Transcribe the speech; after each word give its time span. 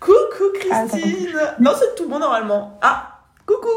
Coucou 0.00 0.50
Christine 0.54 1.38
Non, 1.60 1.72
c'est 1.78 1.94
tout 1.94 2.08
monde 2.08 2.20
normalement. 2.20 2.78
Ah, 2.80 3.20
coucou 3.46 3.68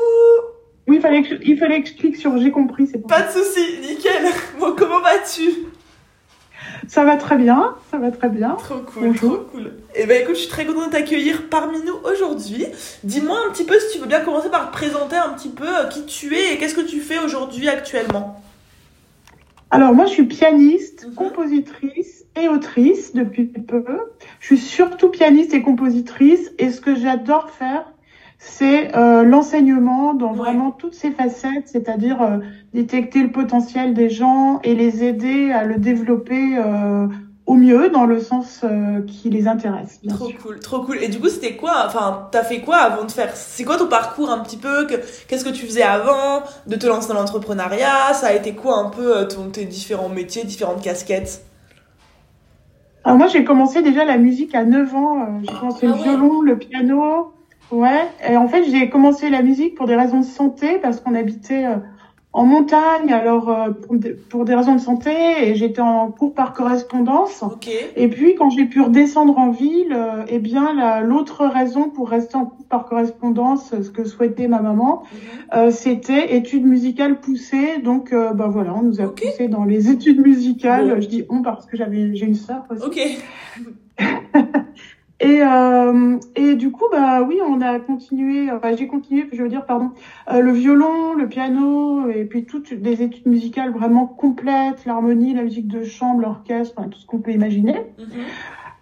Oui, 0.88 0.96
il 0.96 1.01
fallait 1.01 1.23
que, 1.23 1.35
il 1.43 1.57
fallait 1.57 1.83
que 1.83 1.89
je 1.89 1.96
clique 1.96 2.15
sur 2.15 2.38
j'ai 2.38 2.51
compris, 2.51 2.88
c'est 2.88 3.05
Pas 3.05 3.23
de 3.23 3.31
souci, 3.31 3.79
nickel. 3.81 4.25
Bon, 4.59 4.73
comment 4.78 5.01
vas-tu? 5.01 5.67
Ça 6.88 7.04
va 7.04 7.17
très 7.17 7.38
bien, 7.38 7.75
ça 7.91 7.97
va 7.97 8.12
très 8.12 8.29
bien. 8.29 8.55
Trop 8.55 8.79
cool, 8.79 9.15
trop 9.15 9.38
cool. 9.51 9.73
Eh 9.96 10.05
ben 10.05 10.21
écoute, 10.21 10.36
je 10.36 10.41
suis 10.41 10.49
très 10.49 10.65
contente 10.65 10.88
de 10.88 10.91
t'accueillir 10.91 11.49
parmi 11.49 11.81
nous 11.81 11.96
aujourd'hui. 12.04 12.66
Dis-moi 13.04 13.38
un 13.48 13.52
petit 13.52 13.66
peu 13.66 13.80
si 13.80 13.94
tu 13.94 14.00
veux 14.00 14.08
bien 14.08 14.21
commencer 14.21 14.50
par 14.50 14.70
te 14.70 14.74
présenter 14.74 15.16
un 15.16 15.30
petit 15.30 15.50
peu 15.50 15.68
euh, 15.68 15.86
qui 15.86 16.05
tu 16.05 16.36
es 16.36 16.54
et 16.54 16.58
qu'est-ce 16.58 16.76
que 16.76 16.82
tu 16.82 17.00
fais 17.00 17.20
aujourd'hui 17.20 17.70
actuellement? 17.70 18.42
Alors 19.71 19.94
moi 19.94 20.05
je 20.05 20.12
suis 20.12 20.26
pianiste, 20.26 21.08
mhm. 21.08 21.16
compositrice 21.16 22.23
et 22.41 22.47
autrice 22.47 23.13
depuis 23.13 23.45
peu. 23.45 23.86
Je 24.39 24.47
suis 24.47 24.57
surtout 24.57 25.09
pianiste 25.09 25.54
et 25.54 25.61
compositrice 25.61 26.52
et 26.59 26.70
ce 26.71 26.81
que 26.81 26.95
j'adore 26.95 27.49
faire, 27.49 27.86
c'est 28.39 28.95
euh, 28.95 29.23
l'enseignement 29.23 30.13
dans 30.13 30.34
vraiment 30.34 30.72
toutes 30.72 30.95
ses 30.95 31.11
facettes, 31.11 31.67
c'est-à-dire 31.67 32.22
euh, 32.22 32.38
détecter 32.73 33.22
le 33.22 33.31
potentiel 33.31 33.94
des 33.94 34.09
gens 34.09 34.59
et 34.63 34.75
les 34.75 35.03
aider 35.03 35.52
à 35.52 35.63
le 35.63 35.77
développer 35.77 36.58
euh, 36.58 37.08
au 37.45 37.55
mieux 37.55 37.89
dans 37.89 38.05
le 38.05 38.22
sens 38.22 38.61
euh, 38.63 39.02
qui 39.05 39.30
les 39.30 39.47
intéresse. 39.47 40.00
trop 40.08 40.31
cool, 40.41 40.59
trop 40.59 40.81
cool. 40.84 40.97
Et 41.03 41.09
du 41.09 41.20
coup, 41.20 41.30
c'était 41.30 41.55
quoi 41.55 41.84
Enfin, 41.86 42.30
t'as 42.31 42.44
fait 42.44 42.61
quoi 42.61 42.77
avant 42.77 43.03
de 43.03 43.11
faire 43.11 43.36
C'est 43.36 43.66
quoi 43.66 43.77
ton 43.77 43.88
parcours 43.88 44.30
un 44.30 44.39
petit 44.39 44.58
peu 44.58 44.88
Qu'est-ce 45.27 45.44
que 45.44 45.50
tu 45.50 45.66
faisais 45.66 45.84
avant 45.84 46.44
de 46.67 46.75
te 46.75 46.88
lancer 46.88 47.09
dans 47.09 47.16
l'entrepreneuriat? 47.16 48.13
Ça 48.13 48.27
a 48.27 48.34
été 48.34 48.53
quoi 48.53 48.77
un 48.77 48.89
peu 48.89 49.17
euh, 49.17 49.25
ton, 49.25 49.50
tes 49.50 49.66
différents 49.66 50.09
métiers, 50.09 50.45
différentes 50.45 50.81
casquettes? 50.81 51.45
Alors 53.03 53.17
moi, 53.17 53.27
j'ai 53.27 53.43
commencé 53.43 53.81
déjà 53.81 54.05
la 54.05 54.17
musique 54.17 54.55
à 54.55 54.63
9 54.63 54.95
ans. 54.95 55.21
Euh, 55.21 55.25
j'ai 55.41 55.59
commencé 55.59 55.88
le 55.88 55.94
ah 55.94 56.03
violon, 56.03 56.41
le 56.41 56.57
piano. 56.57 57.34
Ouais. 57.71 58.07
Et 58.30 58.38
en 58.38 58.48
fait, 58.48 58.63
j'ai 58.66 58.89
commencé 58.89 59.30
la 59.30 59.41
musique 59.41 59.75
pour 59.75 59.88
des 59.88 59.95
raisons 59.95 60.19
de 60.19 60.25
santé 60.25 60.80
parce 60.80 61.00
qu'on 61.00 61.16
habitait 61.16 61.66
en 62.34 62.45
montagne, 62.45 63.14
alors 63.14 63.50
euh, 63.50 63.70
pour, 64.30 64.44
des 64.44 64.56
raisons 64.56 64.73
de 64.73 64.81
santé, 64.81 65.12
et 65.44 65.56
j'étais 65.56 65.81
en 65.81 66.09
cours 66.09 66.34
par 66.34 66.53
correspondance. 66.53 67.44
Et 67.95 68.08
puis 68.08 68.34
quand 68.34 68.50
j'ai 68.50 68.66
pu 68.66 68.81
redescendre 68.81 69.38
en 69.38 69.52
ville, 69.52 69.94
euh, 69.94 70.25
eh 70.28 70.40
bien 70.40 71.02
l'autre 71.02 71.45
raison 71.45 71.90
pour 71.90 72.09
rester 72.09 72.36
en 72.36 72.45
cours 72.45 72.66
par 72.66 72.86
correspondance, 72.86 73.70
ce 73.80 73.90
que 73.92 74.03
souhaitait 74.03 74.48
ma 74.48 74.62
maman, 74.62 75.03
mhm. 75.03 75.20
euh, 75.53 75.72
c'était 75.72 76.36
études 76.36 76.66
musicales 76.66 77.20
poussées. 77.20 77.78
Donc 77.84 78.12
bah 78.12 78.47
voilà, 78.50 78.73
on 78.73 78.81
nous 78.81 79.00
a 79.00 79.14
poussé 79.14 79.47
dans 79.47 79.64
les 79.64 79.92
études 79.92 80.20
musicales. 80.20 81.00
Je 81.02 81.08
dis 81.08 81.25
on 81.30 81.44
parce 81.44 81.68
que 81.68 81.78
j'avais 81.78 82.16
j'ai 82.16 82.25
une 82.25 82.34
sœur 82.34 82.66
aussi. 82.72 82.84
Ok. 82.84 83.00
Et, 85.23 85.41
euh, 85.41 86.17
et 86.35 86.55
du 86.55 86.71
coup, 86.71 86.85
bah 86.91 87.21
oui, 87.21 87.39
on 87.47 87.61
a 87.61 87.79
continué, 87.79 88.52
enfin 88.52 88.75
j'ai 88.75 88.88
continué, 88.88 89.27
je 89.31 89.41
veux 89.41 89.49
dire, 89.49 89.66
pardon, 89.66 89.91
euh, 90.31 90.41
le 90.41 90.52
violon, 90.52 91.13
le 91.13 91.27
piano, 91.27 92.09
et 92.09 92.25
puis 92.25 92.45
toutes 92.45 92.73
des 92.73 93.02
études 93.02 93.25
musicales 93.25 93.71
vraiment 93.71 94.05
complètes, 94.05 94.85
l'harmonie, 94.85 95.33
la 95.33 95.44
musique 95.44 95.67
de 95.67 95.83
chambre, 95.83 96.21
l'orchestre, 96.21 96.81
tout 96.89 96.99
ce 96.99 97.05
qu'on 97.05 97.19
peut 97.19 97.31
imaginer. 97.31 97.73
Mm-hmm. 97.97 98.05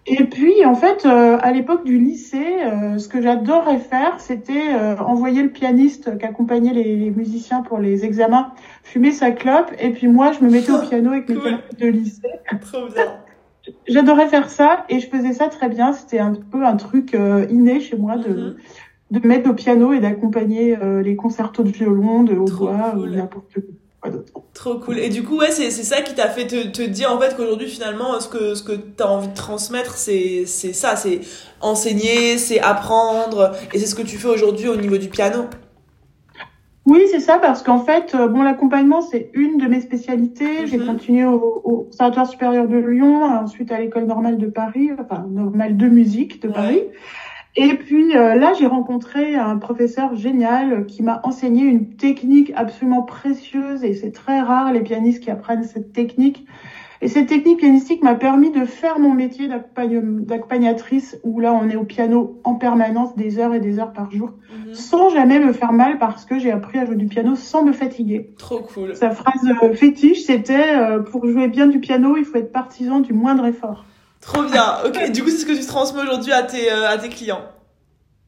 Et 0.06 0.24
puis, 0.24 0.64
en 0.64 0.74
fait, 0.74 1.06
euh, 1.06 1.38
à 1.40 1.52
l'époque 1.52 1.84
du 1.84 1.96
lycée, 1.96 2.56
euh, 2.64 2.98
ce 2.98 3.06
que 3.06 3.22
j'adorais 3.22 3.78
faire, 3.78 4.18
c'était 4.18 4.74
euh, 4.74 4.96
envoyer 4.96 5.44
le 5.44 5.50
pianiste 5.50 6.18
qui 6.18 6.26
accompagnait 6.26 6.72
les, 6.72 6.96
les, 6.96 7.10
musiciens 7.10 7.62
pour 7.62 7.78
les 7.78 8.04
examens 8.04 8.52
fumer 8.82 9.12
sa 9.12 9.30
clope, 9.30 9.70
et 9.78 9.90
puis 9.90 10.08
moi, 10.08 10.32
je 10.32 10.44
me 10.44 10.50
mettais 10.50 10.72
au 10.72 10.80
piano 10.88 11.12
avec 11.12 11.28
mes 11.28 11.36
collègues 11.36 11.78
de 11.78 11.86
lycée. 11.86 12.28
Trop 12.62 12.88
bien. 12.88 13.22
J'adorais 13.88 14.28
faire 14.28 14.48
ça 14.50 14.84
et 14.88 15.00
je 15.00 15.08
faisais 15.08 15.32
ça 15.32 15.48
très 15.48 15.68
bien. 15.68 15.92
C'était 15.92 16.18
un 16.18 16.34
peu 16.34 16.64
un 16.64 16.76
truc 16.76 17.14
euh, 17.14 17.46
inné 17.50 17.80
chez 17.80 17.96
moi 17.96 18.16
de, 18.16 18.56
mm-hmm. 19.12 19.20
de 19.20 19.26
mettre 19.26 19.50
au 19.50 19.54
piano 19.54 19.92
et 19.92 20.00
d'accompagner 20.00 20.76
euh, 20.76 21.02
les 21.02 21.16
concertos 21.16 21.62
de 21.62 21.70
violon, 21.70 22.22
de 22.22 22.34
hautbois 22.34 22.94
ou 22.96 23.06
n'importe 23.06 23.58
quoi 24.00 24.10
d'autre. 24.10 24.32
Trop 24.54 24.78
cool. 24.78 24.98
Et 24.98 25.08
du 25.08 25.22
coup, 25.22 25.38
ouais, 25.38 25.50
c'est 25.50 25.70
ça 25.70 26.02
qui 26.02 26.14
t'a 26.14 26.28
fait 26.28 26.46
te, 26.46 26.68
te, 26.68 26.82
dire 26.82 27.12
en 27.12 27.18
fait 27.18 27.34
qu'aujourd'hui, 27.36 27.68
finalement, 27.68 28.20
ce 28.20 28.28
que, 28.28 28.54
ce 28.54 28.62
que 28.62 28.72
tu 28.72 29.02
as 29.02 29.08
envie 29.08 29.28
de 29.28 29.34
transmettre, 29.34 29.96
c'est 29.96 30.44
ça, 30.46 30.96
c'est 30.96 31.20
enseigner, 31.60 32.38
c'est 32.38 32.60
apprendre. 32.60 33.52
Et 33.72 33.78
c'est 33.78 33.86
ce 33.86 33.94
que 33.94 34.02
tu 34.02 34.18
fais 34.18 34.28
aujourd'hui 34.28 34.68
au 34.68 34.76
niveau 34.76 34.98
du 34.98 35.08
piano. 35.08 35.46
Oui, 36.84 37.02
c'est 37.10 37.20
ça, 37.20 37.38
parce 37.38 37.62
qu'en 37.62 37.78
fait, 37.78 38.14
euh, 38.14 38.26
bon, 38.26 38.42
l'accompagnement, 38.42 39.02
c'est 39.02 39.30
une 39.34 39.56
de 39.56 39.66
mes 39.66 39.80
spécialités. 39.80 40.66
J'ai 40.66 40.78
mhm. 40.78 40.86
continué 40.86 41.24
au, 41.24 41.60
au, 41.64 41.76
Conservatoire 41.92 42.26
supérieur 42.26 42.66
de 42.66 42.76
Lyon, 42.76 43.22
ensuite 43.22 43.70
à 43.70 43.78
l'école 43.78 44.06
normale 44.06 44.38
de 44.38 44.46
Paris, 44.46 44.90
enfin, 44.98 45.26
normale 45.30 45.76
de 45.76 45.86
musique 45.86 46.42
de 46.42 46.48
Paris. 46.48 46.82
Et 47.54 47.74
puis 47.74 48.16
euh, 48.16 48.34
là, 48.34 48.54
j'ai 48.58 48.66
rencontré 48.66 49.34
un 49.34 49.58
professeur 49.58 50.16
génial 50.16 50.86
qui 50.86 51.02
m'a 51.02 51.20
enseigné 51.22 51.64
une 51.64 51.96
technique 51.96 52.50
absolument 52.56 53.02
précieuse, 53.02 53.84
et 53.84 53.92
c'est 53.92 54.10
très 54.10 54.40
rare 54.40 54.72
les 54.72 54.80
pianistes 54.80 55.22
qui 55.22 55.30
apprennent 55.30 55.64
cette 55.64 55.92
technique. 55.92 56.46
Et 57.02 57.08
cette 57.08 57.26
technique 57.26 57.58
pianistique 57.58 58.00
m'a 58.04 58.14
permis 58.14 58.52
de 58.52 58.64
faire 58.64 59.00
mon 59.00 59.12
métier 59.12 59.48
d'accompagnatrice, 59.48 61.18
où 61.24 61.40
là, 61.40 61.52
on 61.52 61.68
est 61.68 61.74
au 61.74 61.82
piano 61.82 62.40
en 62.44 62.54
permanence, 62.54 63.16
des 63.16 63.40
heures 63.40 63.52
et 63.54 63.58
des 63.58 63.80
heures 63.80 63.92
par 63.92 64.12
jour, 64.12 64.30
mhm. 64.50 64.72
sans 64.72 65.10
jamais 65.10 65.40
me 65.40 65.52
faire 65.52 65.72
mal, 65.72 65.98
parce 65.98 66.24
que 66.24 66.38
j'ai 66.38 66.52
appris 66.52 66.78
à 66.78 66.86
jouer 66.86 66.94
du 66.94 67.06
piano 67.06 67.34
sans 67.34 67.64
me 67.64 67.72
fatiguer. 67.72 68.30
Trop 68.38 68.60
cool. 68.60 68.94
Sa 68.94 69.10
phrase 69.10 69.44
euh, 69.64 69.74
fétiche, 69.74 70.22
c'était 70.22 70.76
euh, 70.76 71.00
pour 71.00 71.26
jouer 71.26 71.48
bien 71.48 71.66
du 71.66 71.80
piano, 71.80 72.16
il 72.16 72.24
faut 72.24 72.38
être 72.38 72.52
partisan 72.52 73.00
du 73.00 73.12
moindre 73.12 73.46
effort. 73.46 73.84
Trop 74.20 74.44
bien. 74.44 74.76
Ok, 74.86 75.10
du 75.10 75.24
coup, 75.24 75.30
c'est 75.30 75.38
ce 75.38 75.46
que 75.46 75.58
tu 75.58 75.66
transmets 75.66 76.02
aujourd'hui 76.02 76.30
à 76.30 76.44
tes, 76.44 76.70
euh, 76.70 76.88
à 76.88 76.98
tes 76.98 77.08
clients. 77.08 77.42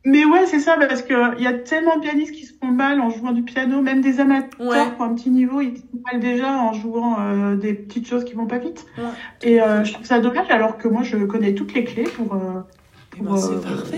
Mais 0.07 0.27
ouais, 0.27 0.45
c'est 0.47 0.59
ça, 0.59 0.77
parce 0.77 1.01
que 1.03 1.37
il 1.39 1.43
y 1.43 1.47
a 1.47 1.55
tellement 1.55 1.97
de 1.97 2.03
pianistes 2.03 2.33
qui 2.35 2.45
se 2.45 2.53
font 2.55 2.67
mal 2.67 3.01
en 3.01 3.09
jouant 3.09 3.33
du 3.33 3.43
piano, 3.43 3.81
même 3.81 4.03
des 4.03 4.21
amateurs 4.21 4.95
pour 4.97 5.05
un 5.05 5.15
petit 5.15 5.31
niveau, 5.31 5.63
ils 5.63 5.79
se 5.79 5.83
font 5.83 6.01
mal 6.13 6.21
déjà 6.21 6.59
en 6.59 6.73
jouant 6.75 7.17
euh, 7.21 7.57
des 7.57 7.73
petites 7.73 8.07
choses 8.07 8.25
qui 8.25 8.35
vont 8.35 8.47
pas 8.47 8.59
vite. 8.59 8.87
Et 9.43 9.63
euh, 9.63 9.83
je 9.85 9.95
trouve 9.95 10.05
ça 10.05 10.21
dommage, 10.21 10.51
alors 10.51 10.77
que 10.77 10.89
moi, 10.89 11.03
je 11.03 11.17
connais 11.25 11.55
toutes 11.55 11.73
les 11.73 11.85
clés 11.85 12.05
pour, 12.05 12.35
euh, 12.35 12.61
pour 13.17 13.37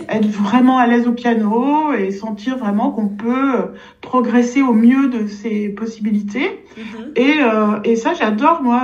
être 0.08 0.26
vraiment 0.26 0.78
à 0.78 0.86
l'aise 0.86 1.06
au 1.06 1.12
piano 1.12 1.92
et 1.92 2.10
sentir 2.10 2.58
vraiment 2.58 2.90
qu'on 2.90 3.08
peut 3.08 3.72
progresser 4.00 4.62
au 4.62 4.72
mieux 4.72 5.08
de 5.08 5.26
ses 5.26 5.68
possibilités. 5.68 6.64
Mm-hmm. 6.78 7.84
Et, 7.84 7.90
et 7.90 7.96
ça, 7.96 8.14
j'adore, 8.14 8.62
moi. 8.62 8.82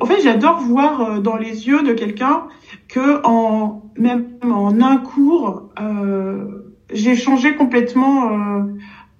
en 0.00 0.06
fait, 0.06 0.20
j'adore 0.22 0.60
voir 0.60 1.20
dans 1.20 1.36
les 1.36 1.68
yeux 1.68 1.82
de 1.82 1.92
quelqu'un 1.92 2.44
que 2.88 3.24
en 3.24 3.82
même 3.98 4.38
en 4.42 4.80
un 4.80 4.96
cours, 4.96 5.70
euh, 5.80 6.74
j'ai 6.92 7.16
changé 7.16 7.54
complètement, 7.56 8.32
euh, 8.32 8.62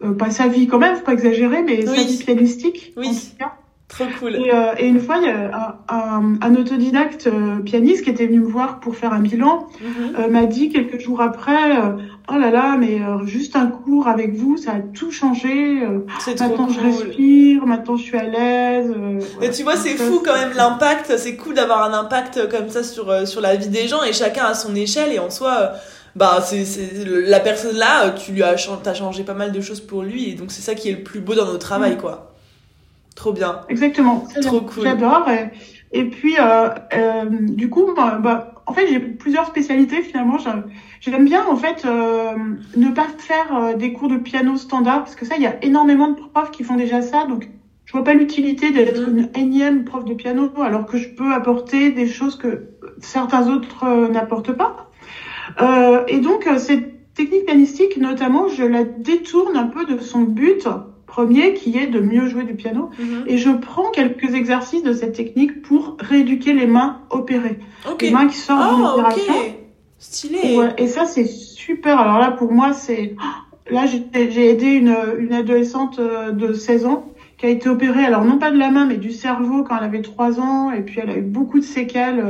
euh, 0.05 0.13
pas 0.15 0.31
sa 0.31 0.49
vie 0.49 0.67
quand 0.67 0.79
même, 0.79 0.97
faut 0.97 1.05
pas 1.05 1.13
exagérer, 1.13 1.63
mais 1.63 1.85
sa 1.85 1.95
vie 1.95 2.19
pianistique. 2.19 2.93
Oui. 2.97 3.35
Trop 3.89 4.05
cool. 4.19 4.37
Et, 4.37 4.53
euh, 4.53 4.75
et, 4.77 4.87
une 4.87 5.01
fois, 5.01 5.17
il 5.17 5.25
y 5.25 5.31
a 5.31 5.79
un, 5.89 6.35
un, 6.43 6.55
autodidacte 6.57 7.27
euh, 7.27 7.61
pianiste 7.61 8.05
qui 8.05 8.11
était 8.11 8.27
venu 8.27 8.41
me 8.41 8.47
voir 8.47 8.81
pour 8.81 8.95
faire 8.97 9.15
un 9.15 9.21
bilan, 9.21 9.67
mhm. 9.81 10.17
euh, 10.19 10.29
m'a 10.29 10.45
dit 10.45 10.69
quelques 10.69 11.01
jours 11.01 11.23
après, 11.23 11.79
euh, 11.79 11.93
oh 12.31 12.37
là 12.39 12.51
là, 12.51 12.77
mais 12.79 13.01
juste 13.25 13.57
un 13.57 13.67
cours 13.67 14.07
avec 14.07 14.35
vous, 14.35 14.59
ça 14.59 14.73
a 14.73 14.81
tout 14.81 15.11
changé. 15.11 15.81
maintenant 16.39 16.69
je 16.69 16.81
respire, 16.81 17.65
maintenant 17.67 17.97
je 17.97 18.03
suis 18.03 18.19
à 18.19 18.25
l'aise. 18.25 18.95
et 19.41 19.51
tu 19.51 19.63
vois, 19.63 19.77
c'est 19.77 19.97
fou 19.97 20.21
quand 20.23 20.35
même 20.35 20.53
l'impact. 20.55 21.17
C'est 21.17 21.37
cool 21.37 21.55
d'avoir 21.55 21.83
un 21.83 21.99
impact 21.99 22.47
comme 22.51 22.69
ça 22.69 22.83
sur 22.83 23.27
sur 23.27 23.41
la 23.41 23.57
vie 23.57 23.69
des 23.69 23.89
gens 23.89 24.03
et 24.03 24.13
chacun 24.13 24.45
à 24.45 24.55
son 24.55 24.75
échelle 24.75 25.13
et 25.13 25.19
en 25.19 25.31
soi. 25.31 25.73
bah 26.15 26.41
c'est 26.43 26.65
la 27.05 27.41
personne 27.41 27.77
là 27.77 28.11
tu 28.11 28.33
lui 28.33 28.43
as 28.43 28.57
as 28.85 28.95
changé 28.95 29.23
pas 29.25 29.35
mal 29.35 29.53
de 29.53 29.61
choses 29.61 29.81
pour 29.81 30.03
lui 30.03 30.31
et 30.31 30.35
donc 30.35 30.51
c'est 30.51 30.63
ça 30.63 30.75
qui 30.75 30.89
est 30.89 30.93
le 30.93 31.03
plus 31.03 31.21
beau 31.21 31.35
dans 31.35 31.47
notre 31.47 31.59
travail 31.59 31.95
mm. 31.95 31.99
quoi 31.99 32.28
Trop 33.19 33.33
bien. 33.33 33.63
Exactement. 33.69 34.25
Trop 34.43 34.61
cool. 34.61 34.85
J'adore. 34.85 35.27
Et, 35.91 36.05
puis, 36.05 36.37
euh, 36.39 36.69
euh, 36.95 37.25
du 37.29 37.69
coup, 37.69 37.93
bah, 37.97 38.21
bah, 38.23 38.63
en 38.65 38.73
fait, 38.73 38.87
j'ai 38.87 39.01
plusieurs 39.01 39.45
spécialités 39.47 40.03
finalement. 40.03 40.37
J'aime 41.01 41.25
bien 41.25 41.45
en 41.45 41.57
fait 41.57 41.85
euh, 41.85 42.37
ne 42.77 42.91
pas 42.91 43.09
faire 43.19 43.77
des 43.77 43.93
cours 43.93 44.09
de 44.09 44.19
piano 44.19 44.57
standard 44.57 45.01
parce 45.01 45.17
que 45.17 45.27
ça, 45.27 45.35
il 45.37 45.43
y 45.43 45.49
a 45.49 45.57
énormément 45.65 46.13
de 46.13 46.15
profs 46.15 46.53
qui 46.53 46.63
font 46.63 46.77
déjà 46.77 47.03
ça. 47.03 47.27
Donc, 47.27 47.49
je 47.87 47.93
vois 47.93 48.05
pas 48.05 48.15
l'utilité 48.15 48.71
d'être 48.71 49.01
mm-hmm. 49.01 49.19
une 49.19 49.31
énième 49.35 49.85
prof 49.85 50.05
de 50.05 50.15
piano 50.15 50.53
alors 50.63 50.87
que 50.87 50.97
je 50.97 51.09
peux 51.09 51.33
apporter 51.33 51.91
des 51.91 52.07
choses 52.07 52.37
que 52.37 52.69
certains 53.01 53.49
autres 53.49 53.85
n'apportent 54.13 54.53
pas. 54.53 54.93
et 56.07 56.21
donc, 56.21 56.49
cette 56.59 57.15
technique 57.15 57.47
pianistique, 57.47 57.97
notamment, 57.97 58.47
je 58.47 58.63
la 58.63 58.85
détourne 58.85 59.57
un 59.57 59.67
peu 59.67 59.87
de 59.87 59.99
son 59.99 60.21
but 60.21 60.69
premier 61.09 61.55
qui 61.55 61.77
est 61.77 61.89
de 61.89 61.99
mieux 61.99 62.29
jouer 62.29 62.45
du 62.45 62.55
piano. 62.55 62.91
Mhm. 62.99 63.25
Et 63.27 63.39
je 63.39 63.51
prends 63.51 63.91
quelques 63.91 64.35
exercices 64.35 64.85
de 64.85 64.93
cette 64.93 65.17
technique 65.17 65.63
pour 65.63 65.97
rééduquer 65.99 66.53
les 66.53 66.67
mains 66.67 67.01
opérées. 67.11 67.59
Les 68.01 68.13
mains 68.13 68.29
qui 68.29 68.37
sortent 68.37 68.77
oh, 68.79 68.97
l'opération. 68.97 69.35
Stylé. 69.99 70.61
et 70.77 70.87
ça, 70.87 71.07
c'est 71.07 71.27
super. 71.27 71.99
Alors 71.99 72.19
là, 72.19 72.31
pour 72.31 72.53
moi, 72.53 72.73
c'est... 72.73 73.17
Là, 73.71 73.85
j'ai 73.87 74.51
aidé 74.51 74.67
une, 74.67 74.97
une 75.19 75.35
adolescente 75.35 75.99
euh, 75.99 76.31
de 76.31 76.55
16 76.55 76.87
ans 76.87 77.13
qui 77.37 77.45
a 77.45 77.51
été 77.51 77.69
opérée, 77.69 78.05
alors 78.05 78.25
non 78.25 78.39
pas 78.39 78.51
de 78.51 78.57
la 78.57 78.71
main, 78.71 78.87
mais 78.87 78.97
du 78.97 79.13
cerveau 79.13 79.63
quand 79.63 79.77
elle 79.77 79.85
avait 79.85 80.01
3 80.01 80.41
ans. 80.41 80.71
Et 80.73 80.81
puis, 80.81 81.01
elle 81.03 81.11
a 81.11 81.17
eu 81.17 81.23
beaucoup 81.23 81.59
de 81.59 81.65
séquelles. 81.65 82.25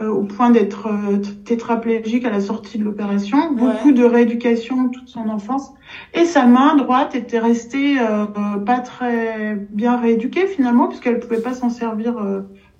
Euh, 0.00 0.04
euh, 0.04 0.10
au 0.10 0.22
point 0.22 0.50
d'être 0.50 0.88
euh, 0.88 1.18
tétraplégique 1.44 2.24
à 2.24 2.30
la 2.30 2.40
sortie 2.40 2.78
de 2.78 2.84
l'opération, 2.84 3.52
beaucoup 3.52 3.92
de 3.92 4.04
rééducation 4.04 4.88
toute 4.88 5.08
son 5.08 5.28
enfance, 5.28 5.72
et 6.14 6.24
sa 6.24 6.46
main 6.46 6.76
droite 6.76 7.14
était 7.14 7.38
restée 7.38 7.98
euh, 7.98 8.26
pas 8.64 8.80
très 8.80 9.56
bien 9.70 9.96
rééduquée 9.96 10.46
finalement, 10.46 10.88
puisqu'elle 10.88 11.18
pouvait 11.18 11.40
pas 11.40 11.54
s'en 11.54 11.70
servir 11.70 12.14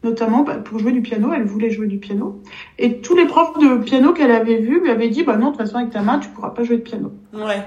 notamment 0.05 0.43
bah, 0.43 0.57
pour 0.57 0.79
jouer 0.79 0.93
du 0.93 1.01
piano, 1.01 1.33
elle 1.35 1.45
voulait 1.45 1.71
jouer 1.71 1.87
du 1.87 1.99
piano. 1.99 2.43
Et 2.79 3.01
tous 3.01 3.17
les 3.17 3.27
profs 3.27 3.59
de 3.59 3.79
piano 3.79 4.13
qu'elle 4.13 4.31
avait 4.31 4.59
vus 4.59 4.81
lui 4.81 4.91
avaient 4.91 5.09
dit, 5.09 5.25
bah 5.25 5.37
non, 5.37 5.47
de 5.47 5.57
toute 5.57 5.63
façon, 5.63 5.77
avec 5.79 5.91
ta 5.91 6.03
main, 6.03 6.19
tu 6.19 6.29
pourras 6.29 6.51
pas 6.51 6.63
jouer 6.63 6.77
de 6.77 6.83
piano. 6.83 7.13
Ouais. 7.33 7.65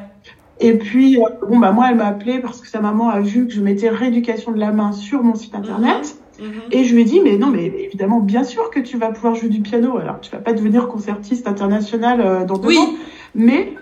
Et 0.60 0.78
puis, 0.78 1.18
euh, 1.18 1.26
bon, 1.48 1.60
bah, 1.60 1.72
moi, 1.72 1.88
elle 1.90 1.98
m'a 1.98 2.08
appelé 2.08 2.40
parce 2.40 2.62
que 2.62 2.68
sa 2.68 2.82
maman 2.82 3.10
a 3.10 3.20
vu 3.20 3.48
que 3.48 3.54
je 3.54 3.62
mettais 3.62 3.90
rééducation 3.90 4.52
de 4.52 4.60
la 4.60 4.72
main 4.72 4.92
sur 4.92 5.24
mon 5.24 5.36
site 5.36 5.56
internet. 5.56 5.98
Mhm. 5.98 6.29
Mhm. 6.40 6.62
Et 6.72 6.84
je 6.84 6.94
lui 6.94 7.02
ai 7.02 7.06
dit, 7.06 7.20
mais 7.22 7.38
non, 7.38 7.48
mais 7.48 7.66
évidemment, 7.66 8.20
bien 8.20 8.44
sûr 8.44 8.70
que 8.70 8.80
tu 8.80 8.98
vas 8.98 9.10
pouvoir 9.10 9.36
jouer 9.36 9.50
du 9.50 9.62
piano. 9.62 9.98
Alors, 9.98 10.20
tu 10.22 10.32
vas 10.32 10.40
pas 10.40 10.54
devenir 10.54 10.88
concertiste 10.88 11.48
international 11.48 12.22
euh, 12.22 12.46
dans 12.46 12.58
deux 12.58 12.70
oui. 12.70 12.78
ans. 12.78 12.90
Mais, 13.36 13.74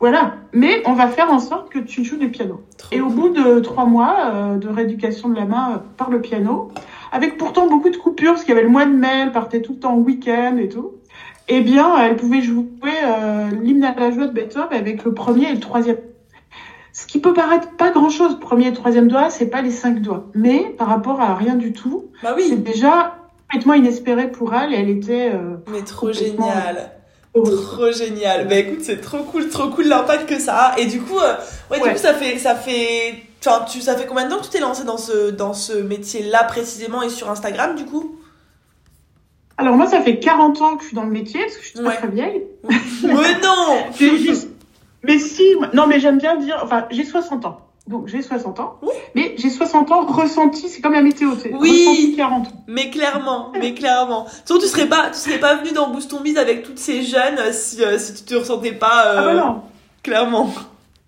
voilà. 0.00 0.34
Mais 0.52 0.82
on 0.86 0.92
va 0.92 1.08
faire 1.08 1.32
en 1.32 1.38
sorte 1.38 1.70
que 1.70 1.78
tu 1.78 2.04
joues 2.04 2.18
du 2.18 2.30
piano. 2.30 2.60
et 2.90 3.00
au 3.00 3.08
bout 3.08 3.30
de 3.30 3.60
trois 3.60 3.86
mois 3.86 4.16
euh, 4.34 4.56
de 4.58 4.68
rééducation 4.68 5.28
de 5.28 5.36
la 5.36 5.44
main 5.44 5.82
par 5.96 6.10
le 6.10 6.20
piano, 6.20 6.68
avec 7.10 7.38
pourtant 7.38 7.66
beaucoup 7.68 7.90
de 7.90 7.96
coupures, 7.96 8.32
parce 8.32 8.44
qu'il 8.44 8.54
y 8.54 8.56
avait 8.56 8.66
le 8.66 8.72
mois 8.72 8.84
de 8.84 8.94
mai, 8.94 9.22
elle 9.22 9.32
partait 9.32 9.62
tout 9.62 9.72
le 9.72 9.78
temps 9.78 9.94
au 9.94 10.00
week-end 10.00 10.56
et 10.58 10.68
tout, 10.68 10.92
eh 11.48 11.60
bien, 11.60 11.98
elle 11.98 12.16
pouvait 12.16 12.40
jouer 12.40 12.68
l'hymne 13.62 13.84
à 13.84 13.94
la 13.98 14.10
joie 14.10 14.26
de 14.26 14.32
Beethoven 14.32 14.78
avec 14.78 15.04
le 15.04 15.12
premier 15.12 15.50
et 15.50 15.54
le 15.54 15.60
troisième 15.60 15.96
ce 16.92 17.06
qui 17.06 17.20
peut 17.20 17.32
paraître 17.32 17.70
pas 17.76 17.90
grand 17.90 18.10
chose, 18.10 18.38
premier 18.38 18.68
et 18.68 18.72
troisième 18.72 19.08
doigt, 19.08 19.30
c'est 19.30 19.46
pas 19.46 19.62
les 19.62 19.70
cinq 19.70 20.00
doigts. 20.00 20.26
Mais 20.34 20.74
par 20.76 20.88
rapport 20.88 21.20
à 21.20 21.34
rien 21.34 21.54
du 21.54 21.72
tout, 21.72 22.10
bah 22.22 22.34
oui. 22.36 22.46
c'est 22.48 22.62
déjà 22.62 23.16
complètement 23.42 23.74
inespéré 23.74 24.30
pour 24.30 24.54
elle 24.54 24.74
et 24.74 24.76
elle 24.76 24.90
était. 24.90 25.30
Euh, 25.32 25.56
Mais 25.68 25.82
trop 25.82 26.12
génial. 26.12 26.92
Trop 27.34 27.90
génial. 27.92 28.46
Bah 28.46 28.56
écoute, 28.56 28.80
c'est 28.82 29.00
trop 29.00 29.22
cool, 29.22 29.48
trop 29.48 29.68
cool 29.68 29.86
l'impact 29.86 30.28
que 30.28 30.38
ça 30.38 30.54
a. 30.54 30.78
Et 30.78 30.84
du 30.84 31.00
coup, 31.00 31.18
euh, 31.18 31.34
ouais, 31.70 31.80
du 31.80 31.88
coup, 31.88 31.96
ça 31.96 32.12
fait, 32.12 32.38
ça 32.38 32.54
fait, 32.54 33.14
enfin, 33.44 33.64
tu, 33.64 33.80
ça 33.80 33.96
fait 33.96 34.06
combien 34.06 34.26
de 34.26 34.30
temps 34.30 34.38
que 34.38 34.44
tu 34.44 34.50
t'es 34.50 34.60
lancé 34.60 34.84
dans 34.84 34.98
ce, 34.98 35.30
dans 35.30 35.54
ce 35.54 35.72
métier-là 35.72 36.44
précisément 36.44 37.02
et 37.02 37.08
sur 37.08 37.30
Instagram 37.30 37.74
du 37.74 37.86
coup? 37.86 38.18
Alors 39.56 39.76
moi, 39.76 39.86
ça 39.86 40.02
fait 40.02 40.18
40 40.18 40.60
ans 40.60 40.76
que 40.76 40.82
je 40.82 40.88
suis 40.88 40.96
dans 40.96 41.04
le 41.04 41.10
métier 41.10 41.40
parce 41.40 41.56
que 41.56 41.62
je 41.62 41.68
suis 41.68 41.78
très, 41.78 41.96
très 41.96 42.08
vieille. 42.08 42.42
Mais 43.02 43.40
non 43.42 43.86
Mais 45.02 45.18
si, 45.18 45.42
non, 45.74 45.86
mais 45.86 46.00
j'aime 46.00 46.18
bien 46.18 46.36
dire, 46.36 46.60
enfin, 46.62 46.86
j'ai 46.90 47.04
60 47.04 47.44
ans. 47.46 47.60
Donc 47.88 48.06
j'ai 48.06 48.22
60 48.22 48.60
ans, 48.60 48.78
mais 49.16 49.34
j'ai 49.38 49.50
60 49.50 49.90
ans 49.90 50.06
ressenti, 50.06 50.68
c'est 50.68 50.80
comme 50.80 50.92
la 50.92 51.02
météo, 51.02 51.32
c'est 51.36 51.52
oui, 51.52 51.84
ressenti 51.88 52.16
40 52.16 52.46
ans. 52.46 52.50
Mais 52.68 52.90
clairement, 52.90 53.50
mais 53.58 53.74
clairement. 53.74 54.26
Sinon 54.44 54.60
tu 54.60 54.66
serais 54.66 54.86
pas, 54.86 55.10
tu 55.10 55.18
serais 55.18 55.40
pas 55.40 55.56
venu 55.56 55.72
dans 55.72 55.90
Boost 55.90 56.08
ton 56.08 56.20
Bise 56.20 56.38
avec 56.38 56.62
toutes 56.62 56.78
ces 56.78 57.02
jeunes 57.02 57.40
si, 57.50 57.82
euh, 57.82 57.98
si 57.98 58.14
tu 58.14 58.22
te 58.22 58.34
ressentais 58.36 58.70
pas. 58.72 59.06
Euh, 59.06 59.16
ah 59.18 59.22
bah 59.24 59.34
non. 59.34 59.62
Clairement. 60.04 60.52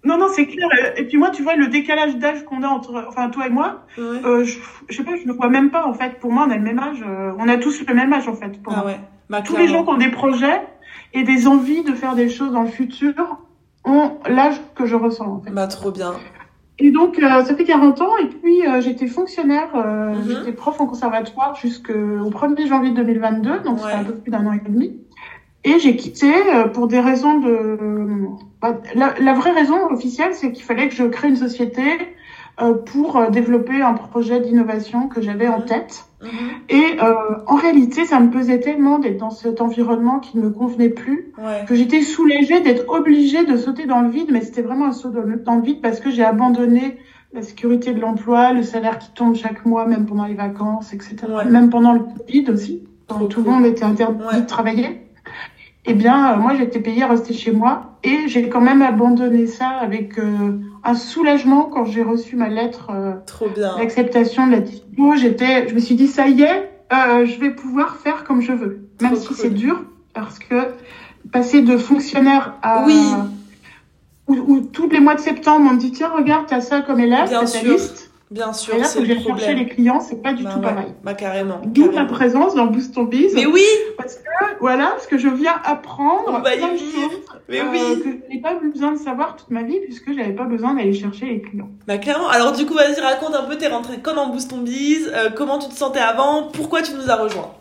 Non 0.02 0.18
non 0.18 0.26
c'est 0.34 0.46
clair. 0.46 0.68
Et 0.96 1.04
puis 1.04 1.16
moi 1.16 1.30
tu 1.30 1.44
vois 1.44 1.54
le 1.54 1.68
décalage 1.68 2.16
d'âge 2.16 2.44
qu'on 2.44 2.64
a 2.64 2.68
entre, 2.68 3.04
enfin 3.08 3.30
toi 3.30 3.46
et 3.46 3.50
moi, 3.50 3.84
euh, 3.98 4.44
je, 4.44 4.58
je, 4.88 4.96
sais 4.96 5.04
pas, 5.04 5.16
je 5.16 5.28
ne 5.28 5.32
vois 5.32 5.48
même 5.48 5.70
pas 5.70 5.86
en 5.86 5.94
fait. 5.94 6.18
Pour 6.18 6.32
moi 6.32 6.44
on 6.48 6.50
a 6.50 6.56
le 6.56 6.62
même 6.62 6.80
âge, 6.80 7.02
euh, 7.06 7.32
on 7.38 7.48
a 7.48 7.56
tous 7.56 7.86
le 7.86 7.94
même 7.94 8.12
âge 8.12 8.28
en 8.28 8.34
fait. 8.34 8.60
Pour 8.62 8.74
ah 8.76 8.84
ouais. 8.84 8.98
Bah, 9.30 9.42
Tous 9.42 9.56
les 9.56 9.68
gens 9.68 9.84
qui 9.84 9.90
ont 9.90 9.96
des 9.96 10.10
projets 10.10 10.60
et 11.12 11.22
des 11.22 11.46
envies 11.46 11.84
de 11.84 11.94
faire 11.94 12.16
des 12.16 12.28
choses 12.28 12.52
dans 12.52 12.62
le 12.62 12.68
futur 12.68 13.14
ont 13.84 14.12
l'âge 14.28 14.60
que 14.74 14.86
je 14.86 14.96
ressens. 14.96 15.26
En 15.26 15.40
fait. 15.40 15.50
Bah, 15.50 15.66
trop 15.66 15.90
bien. 15.90 16.14
Et 16.78 16.90
donc, 16.90 17.18
euh, 17.18 17.44
ça 17.44 17.54
fait 17.54 17.64
40 17.64 18.00
ans, 18.00 18.16
et 18.16 18.26
puis 18.26 18.66
euh, 18.66 18.80
j'étais 18.80 19.06
fonctionnaire, 19.06 19.68
euh, 19.76 20.12
mhm. 20.12 20.24
j'étais 20.28 20.52
prof 20.52 20.80
en 20.80 20.86
conservatoire 20.86 21.54
jusqu'au 21.54 21.92
1er 22.30 22.66
janvier 22.66 22.90
2022, 22.90 23.60
donc 23.60 23.84
ouais. 23.84 23.92
un 23.92 24.02
peu 24.02 24.14
plus 24.14 24.30
d'un 24.30 24.44
an 24.46 24.52
et 24.52 24.68
demi. 24.68 24.98
Et 25.62 25.78
j'ai 25.78 25.96
quitté 25.96 26.30
euh, 26.30 26.66
pour 26.66 26.88
des 26.88 27.00
raisons 27.00 27.38
de... 27.38 27.78
Bah, 28.60 28.80
la, 28.94 29.14
la, 29.18 29.34
vraie 29.34 29.52
raison 29.52 29.86
officielle, 29.90 30.34
c'est 30.34 30.52
qu'il 30.52 30.64
fallait 30.64 30.88
que 30.88 30.94
je 30.94 31.04
crée 31.04 31.28
une 31.28 31.36
société 31.36 31.82
pour 32.86 33.30
développer 33.30 33.82
un 33.82 33.94
projet 33.94 34.40
d'innovation 34.40 35.08
que 35.08 35.20
j'avais 35.20 35.48
en 35.48 35.58
mhm. 35.58 35.64
tête. 35.64 36.04
Mhm. 36.22 36.28
Et 36.68 36.84
euh, 37.02 37.14
en 37.46 37.56
réalité, 37.56 38.04
ça 38.04 38.20
me 38.20 38.30
pesait 38.30 38.60
tellement 38.60 38.98
d'être 38.98 39.18
dans 39.18 39.30
cet 39.30 39.60
environnement 39.60 40.20
qui 40.20 40.38
ne 40.38 40.42
me 40.42 40.50
convenait 40.50 40.88
plus 40.88 41.32
ouais. 41.38 41.64
que 41.66 41.74
j'étais 41.74 42.02
soulagée 42.02 42.60
d'être 42.60 42.88
obligée 42.88 43.44
de 43.44 43.56
sauter 43.56 43.86
dans 43.86 44.00
le 44.00 44.08
vide. 44.08 44.28
Mais 44.32 44.40
c'était 44.40 44.62
vraiment 44.62 44.86
un 44.86 44.92
saut 44.92 45.10
dans 45.10 45.56
le 45.56 45.62
vide 45.62 45.80
parce 45.82 46.00
que 46.00 46.10
j'ai 46.10 46.24
abandonné 46.24 46.98
la 47.32 47.42
sécurité 47.42 47.92
de 47.92 48.00
l'emploi, 48.00 48.52
le 48.52 48.62
salaire 48.62 48.98
qui 48.98 49.10
tombe 49.12 49.34
chaque 49.34 49.66
mois, 49.66 49.86
même 49.86 50.06
pendant 50.06 50.24
les 50.24 50.34
vacances, 50.34 50.92
etc. 50.92 51.16
Ouais. 51.28 51.44
Même 51.46 51.68
pendant 51.68 51.92
le 51.92 52.00
Covid 52.00 52.50
aussi, 52.50 52.84
quand 53.08 53.26
tout 53.26 53.42
le 53.42 53.50
monde 53.50 53.66
était 53.66 53.84
interdit 53.84 54.24
ouais. 54.24 54.40
de 54.40 54.46
travailler. 54.46 55.00
Eh 55.84 55.94
bien, 55.94 56.32
euh, 56.32 56.36
moi, 56.36 56.54
j'étais 56.54 56.80
payée 56.80 57.02
à 57.02 57.08
rester 57.08 57.34
chez 57.34 57.52
moi 57.52 57.98
et 58.04 58.28
j'ai 58.28 58.48
quand 58.48 58.60
même 58.60 58.82
abandonné 58.82 59.46
ça 59.46 59.68
avec 59.68 60.18
euh, 60.18 60.58
un 60.84 60.94
soulagement 60.94 61.64
quand 61.64 61.84
j'ai 61.86 62.02
reçu 62.02 62.36
ma 62.36 62.48
lettre 62.48 62.90
euh, 62.90 63.76
d'acceptation 63.78 64.46
de 64.46 64.52
la 64.52 64.60
dispo. 64.60 65.14
J'étais, 65.16 65.68
je 65.68 65.74
me 65.74 65.80
suis 65.80 65.94
dit, 65.94 66.06
ça 66.06 66.28
y 66.28 66.42
est, 66.42 66.70
euh, 66.92 67.24
je 67.24 67.40
vais 67.40 67.50
pouvoir 67.50 67.96
faire 67.96 68.24
comme 68.24 68.40
je 68.40 68.52
veux, 68.52 68.88
même 69.00 69.12
Trop 69.12 69.20
si 69.20 69.28
cool. 69.28 69.36
c'est 69.36 69.50
dur, 69.50 69.82
parce 70.12 70.38
que 70.38 70.54
passer 71.32 71.62
de 71.62 71.76
fonctionnaire 71.76 72.54
à 72.62 72.84
oui. 72.84 73.00
où, 74.28 74.34
où 74.34 74.60
tous 74.60 74.88
les 74.88 75.00
mois 75.00 75.14
de 75.14 75.20
septembre, 75.20 75.66
on 75.70 75.74
me 75.74 75.78
dit 75.80 75.90
tiens, 75.92 76.10
regarde, 76.14 76.46
t'as 76.46 76.60
ça 76.60 76.82
comme 76.82 77.00
élève, 77.00 77.28
t'as 77.30 77.44
ta 77.46 77.62
liste. 77.62 78.03
Bien 78.34 78.52
sûr, 78.52 78.74
Et 78.74 78.78
là, 78.78 78.84
c'est 78.84 78.98
le 78.98 79.06
j'ai 79.06 79.14
problème. 79.14 79.38
cherché 79.38 79.54
les 79.54 79.66
clients, 79.68 80.00
c'est 80.00 80.20
pas 80.20 80.32
du 80.32 80.42
bah, 80.42 80.50
tout 80.54 80.60
pareil. 80.60 80.92
Bah 81.04 81.14
carrément. 81.14 81.60
D'où 81.66 81.92
ma 81.92 82.04
présence 82.04 82.56
dans 82.56 82.66
Boost 82.66 82.92
Ton 82.92 83.04
Biz. 83.04 83.32
Mais 83.32 83.46
oui, 83.46 83.62
Parce 83.96 84.16
que, 84.16 84.22
voilà, 84.58 84.88
parce 84.88 85.06
que 85.06 85.18
je 85.18 85.28
viens 85.28 85.54
apprendre 85.64 86.40
va 86.42 86.54
y 86.54 86.58
plein 86.58 86.72
de 86.72 86.76
venir. 86.78 86.92
choses 87.10 87.20
Mais 87.48 87.60
euh, 87.60 87.64
oui. 87.70 87.78
que 88.02 88.10
je 88.10 88.16
n'avais 88.16 88.40
pas 88.42 88.54
besoin 88.54 88.90
de 88.92 88.98
savoir 88.98 89.36
toute 89.36 89.50
ma 89.50 89.62
vie 89.62 89.78
puisque 89.84 90.12
j'avais 90.12 90.32
pas 90.32 90.46
besoin 90.46 90.74
d'aller 90.74 90.92
chercher 90.94 91.26
les 91.26 91.42
clients. 91.42 91.68
Bah 91.86 91.98
clairement. 91.98 92.28
Alors 92.28 92.50
du 92.50 92.66
coup, 92.66 92.74
vas-y, 92.74 92.98
raconte 93.00 93.36
un 93.36 93.44
peu, 93.44 93.56
t'es 93.56 93.68
rentrée 93.68 94.00
quand 94.02 94.14
dans 94.16 94.26
Boost 94.30 94.50
ton 94.50 94.58
Biz, 94.58 95.12
euh, 95.14 95.30
comment 95.30 95.60
tu 95.60 95.68
te 95.68 95.74
sentais 95.74 96.00
avant, 96.00 96.48
pourquoi 96.52 96.82
tu 96.82 96.92
nous 96.94 97.08
as 97.08 97.14
rejoints? 97.16 97.52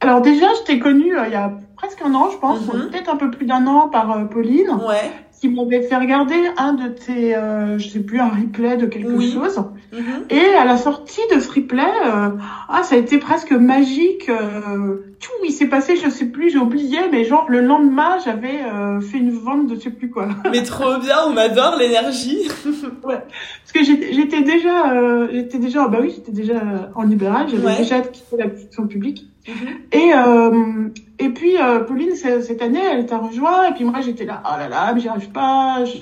Alors 0.00 0.20
déjà, 0.20 0.46
je 0.60 0.64
t'ai 0.66 0.78
connue 0.78 1.16
euh, 1.18 1.22
il 1.26 1.32
y 1.32 1.36
a 1.36 1.52
presque 1.76 2.02
un 2.04 2.14
an, 2.14 2.28
je 2.30 2.36
pense, 2.36 2.60
Mhm. 2.60 2.90
peut-être 2.90 3.08
un 3.10 3.16
peu 3.16 3.30
plus 3.30 3.46
d'un 3.46 3.66
an 3.66 3.88
par 3.88 4.10
euh, 4.12 4.24
Pauline, 4.24 4.68
Ouais. 4.86 5.10
Qui 5.44 5.50
m'avait 5.50 5.82
fait 5.82 5.96
regarder 5.96 6.34
un 6.56 6.72
de 6.72 6.88
tes, 6.88 7.36
euh, 7.36 7.76
je 7.78 7.86
sais 7.88 8.00
plus, 8.00 8.18
un 8.18 8.30
replay 8.30 8.78
de 8.78 8.86
quelque 8.86 9.12
Oui. 9.12 9.30
chose. 9.30 9.58
Mhm. 9.92 10.24
Et 10.30 10.54
à 10.58 10.64
la 10.64 10.78
sortie 10.78 11.20
de 11.34 11.38
ce 11.38 11.50
replay, 11.52 11.82
euh, 11.82 12.30
ah, 12.70 12.82
ça 12.82 12.94
a 12.94 12.98
été 12.98 13.18
presque 13.18 13.52
magique. 13.52 14.30
Euh, 14.30 14.96
tout, 15.20 15.30
il 15.44 15.52
s'est 15.52 15.66
passé, 15.66 15.96
je 16.02 16.08
sais 16.08 16.24
plus, 16.26 16.48
j'ai 16.50 16.58
oublié, 16.58 16.96
mais 17.12 17.24
genre 17.24 17.44
le 17.48 17.60
lendemain, 17.60 18.16
j'avais 18.24 18.60
fait 19.02 19.18
une 19.18 19.32
vente 19.32 19.66
de 19.66 19.74
je 19.74 19.80
sais 19.80 19.90
plus 19.90 20.08
quoi. 20.10 20.28
Mais 20.50 20.62
trop 20.62 20.98
bien, 20.98 21.16
on 21.28 21.36
adore 21.36 21.76
l'énergie. 21.78 22.48
Parce 23.02 23.72
que 23.74 23.82
j'étais 23.84 24.40
déjà, 24.42 25.28
j'étais 25.30 25.58
déjà, 25.58 25.88
bah 25.88 25.98
oui, 26.00 26.12
j'étais 26.14 26.32
déjà 26.32 26.90
en 26.94 27.02
libéral, 27.02 27.48
j'avais 27.50 27.66
Ouais. 27.66 27.76
déjà 27.78 28.00
quitté 28.00 28.36
la 28.38 28.48
fonction 28.48 28.86
publique. 28.86 29.26
Mhm. 29.46 29.88
Et 29.92 30.12
euh, 30.14 30.88
et 31.18 31.28
puis 31.28 31.58
euh, 31.60 31.80
Pauline 31.80 32.14
cette 32.14 32.62
année, 32.62 32.80
elle 32.80 33.04
t'a 33.06 33.18
rejoint 33.18 33.68
et 33.68 33.72
puis 33.74 33.84
moi 33.84 34.00
j'étais 34.00 34.24
là, 34.24 34.42
oh 34.44 34.56
là 34.56 34.68
là, 34.68 34.92
mais 34.94 35.00
j'y 35.00 35.08
arrive 35.08 35.30
pas, 35.30 35.84
je, 35.84 35.98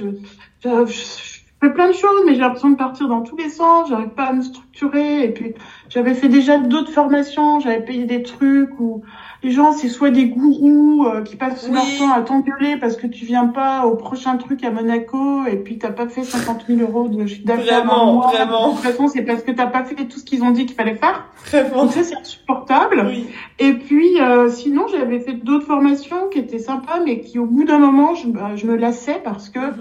je- 0.62 0.86
je 0.86 1.31
fais 1.66 1.72
plein 1.72 1.88
de 1.88 1.92
choses, 1.94 2.22
mais 2.26 2.34
j'ai 2.34 2.40
l'impression 2.40 2.70
de 2.70 2.76
partir 2.76 3.08
dans 3.08 3.22
tous 3.22 3.36
les 3.36 3.48
sens, 3.48 3.88
j'arrive 3.88 4.08
pas 4.10 4.24
à 4.24 4.32
me 4.32 4.42
structurer. 4.42 5.24
Et 5.24 5.28
puis 5.30 5.54
j'avais 5.88 6.14
fait 6.14 6.28
déjà 6.28 6.58
d'autres 6.58 6.90
formations, 6.92 7.60
j'avais 7.60 7.84
payé 7.84 8.04
des 8.04 8.22
trucs 8.22 8.78
où 8.80 9.02
les 9.44 9.50
gens 9.50 9.72
c'est 9.72 9.88
soit 9.88 10.10
des 10.10 10.26
gourous 10.26 11.06
euh, 11.06 11.22
qui 11.22 11.36
passent 11.36 11.66
Oui. 11.68 11.74
leur 11.74 11.84
temps 11.98 12.12
à 12.14 12.22
t'engueuler 12.22 12.76
parce 12.80 12.96
que 12.96 13.06
tu 13.06 13.24
viens 13.24 13.46
pas 13.46 13.86
au 13.86 13.96
prochain 13.96 14.36
truc 14.36 14.62
à 14.64 14.70
Monaco 14.70 15.46
et 15.46 15.56
puis 15.56 15.78
t'as 15.78 15.90
pas 15.90 16.08
fait 16.08 16.22
50 16.24 16.64
000 16.68 16.80
euros 16.80 17.08
de 17.08 17.22
d'affaires 17.44 17.84
Vraiment, 17.84 18.12
mois. 18.14 18.26
vraiment. 18.28 18.68
De 18.68 18.74
toute 18.74 18.82
façon, 18.84 19.08
c'est 19.08 19.22
parce 19.22 19.42
que 19.42 19.50
t'as 19.52 19.66
pas 19.66 19.84
fait 19.84 19.94
tout 20.06 20.18
ce 20.18 20.24
qu'ils 20.24 20.42
ont 20.42 20.50
dit 20.52 20.66
qu'il 20.66 20.76
fallait 20.76 20.94
faire. 20.96 21.26
Vraiment. 21.46 21.84
Donc 21.84 21.92
ça, 21.92 22.02
c'est 22.04 22.16
insupportable. 22.16 23.04
Oui. 23.06 23.26
Et 23.58 23.72
puis, 23.74 24.20
euh, 24.20 24.48
sinon, 24.48 24.86
j'avais 24.90 25.20
fait 25.20 25.34
d'autres 25.34 25.66
formations 25.66 26.28
qui 26.30 26.38
étaient 26.38 26.58
sympas, 26.58 27.00
mais 27.04 27.20
qui, 27.20 27.38
au 27.38 27.46
bout 27.46 27.64
d'un 27.64 27.78
moment, 27.78 28.14
je, 28.14 28.28
bah, 28.28 28.50
je 28.56 28.66
me 28.66 28.76
lassais 28.76 29.20
parce 29.24 29.48
que 29.48 29.58
Mhm. 29.58 29.74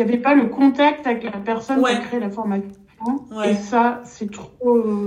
Il 0.00 0.06
n'y 0.06 0.12
avait 0.12 0.22
pas 0.22 0.34
le 0.34 0.46
contact 0.46 1.06
avec 1.06 1.24
la 1.24 1.32
personne 1.32 1.78
Ouais. 1.80 1.90
qui 1.92 1.96
a 1.96 2.00
créé 2.00 2.20
la 2.20 2.30
formation. 2.30 2.70
Ouais. 3.34 3.52
Et 3.52 3.54
ça, 3.54 4.02
c'est 4.04 4.30
trop, 4.30 4.50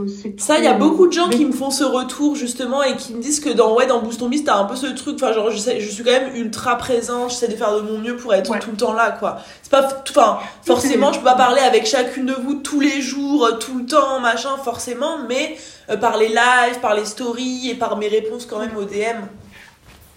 c'est 0.07 0.39
Ça, 0.39 0.57
il 0.57 0.63
y 0.63 0.67
a 0.67 0.73
beaucoup 0.73 1.05
de 1.07 1.11
gens 1.13 1.29
qui 1.29 1.45
me 1.45 1.51
font 1.51 1.69
ce 1.69 1.83
retour 1.83 2.35
justement 2.35 2.81
et 2.81 2.95
qui 2.95 3.13
me 3.13 3.21
disent 3.21 3.39
que 3.39 3.51
dans 3.51 3.75
ouais 3.75 3.85
dans 3.85 4.01
Boost 4.01 4.19
Ton 4.19 4.29
Biz 4.29 4.43
t'as 4.43 4.57
un 4.57 4.63
peu 4.65 4.75
ce 4.75 4.87
truc. 4.87 5.15
Enfin 5.21 5.31
genre 5.31 5.51
je 5.51 5.57
sais, 5.57 5.79
je 5.79 5.89
suis 5.91 6.03
quand 6.03 6.09
même 6.11 6.35
ultra 6.35 6.75
présente. 6.77 7.29
J'essaie 7.29 7.49
de 7.49 7.55
faire 7.55 7.75
de 7.75 7.81
mon 7.81 7.99
mieux 7.99 8.15
pour 8.15 8.33
être 8.33 8.49
Ouais. 8.49 8.57
tout 8.57 8.71
le 8.71 8.77
temps 8.77 8.93
là 8.93 9.11
quoi. 9.11 9.37
C'est 9.61 9.71
pas, 9.71 9.87
enfin 10.09 10.39
forcément 10.65 11.13
je 11.13 11.19
peux 11.19 11.25
pas 11.25 11.35
parler 11.35 11.61
avec 11.61 11.85
chacune 11.85 12.25
de 12.25 12.33
vous 12.33 12.55
tous 12.55 12.79
les 12.79 12.99
jours, 13.01 13.45
euh, 13.45 13.51
tout 13.59 13.77
le 13.77 13.85
temps 13.85 14.19
machin 14.19 14.57
forcément, 14.63 15.19
mais 15.29 15.55
euh, 15.91 15.97
par 15.97 16.17
les 16.17 16.29
lives, 16.29 16.79
par 16.81 16.95
les 16.95 17.05
stories 17.05 17.69
et 17.69 17.75
par 17.75 17.97
mes 17.97 18.07
réponses 18.07 18.47
quand 18.47 18.57
même 18.57 18.75
aux 18.75 18.85
DM. 18.85 19.21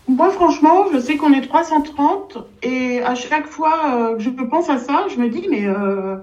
Moi, 0.09 0.31
franchement, 0.31 0.87
je 0.93 0.99
sais 1.01 1.17
qu'on 1.17 1.33
est 1.33 1.41
330 1.47 2.39
et 2.63 3.01
à 3.03 3.15
chaque 3.15 3.47
fois 3.49 3.75
euh, 4.13 4.17
que 4.17 4.23
je 4.23 4.31
pense 4.31 4.71
à 4.71 4.79
ça, 4.79 5.07
je 5.13 5.17
me 5.21 5.29
dis, 5.29 5.47
mais 5.51 5.67
euh, 5.67 6.17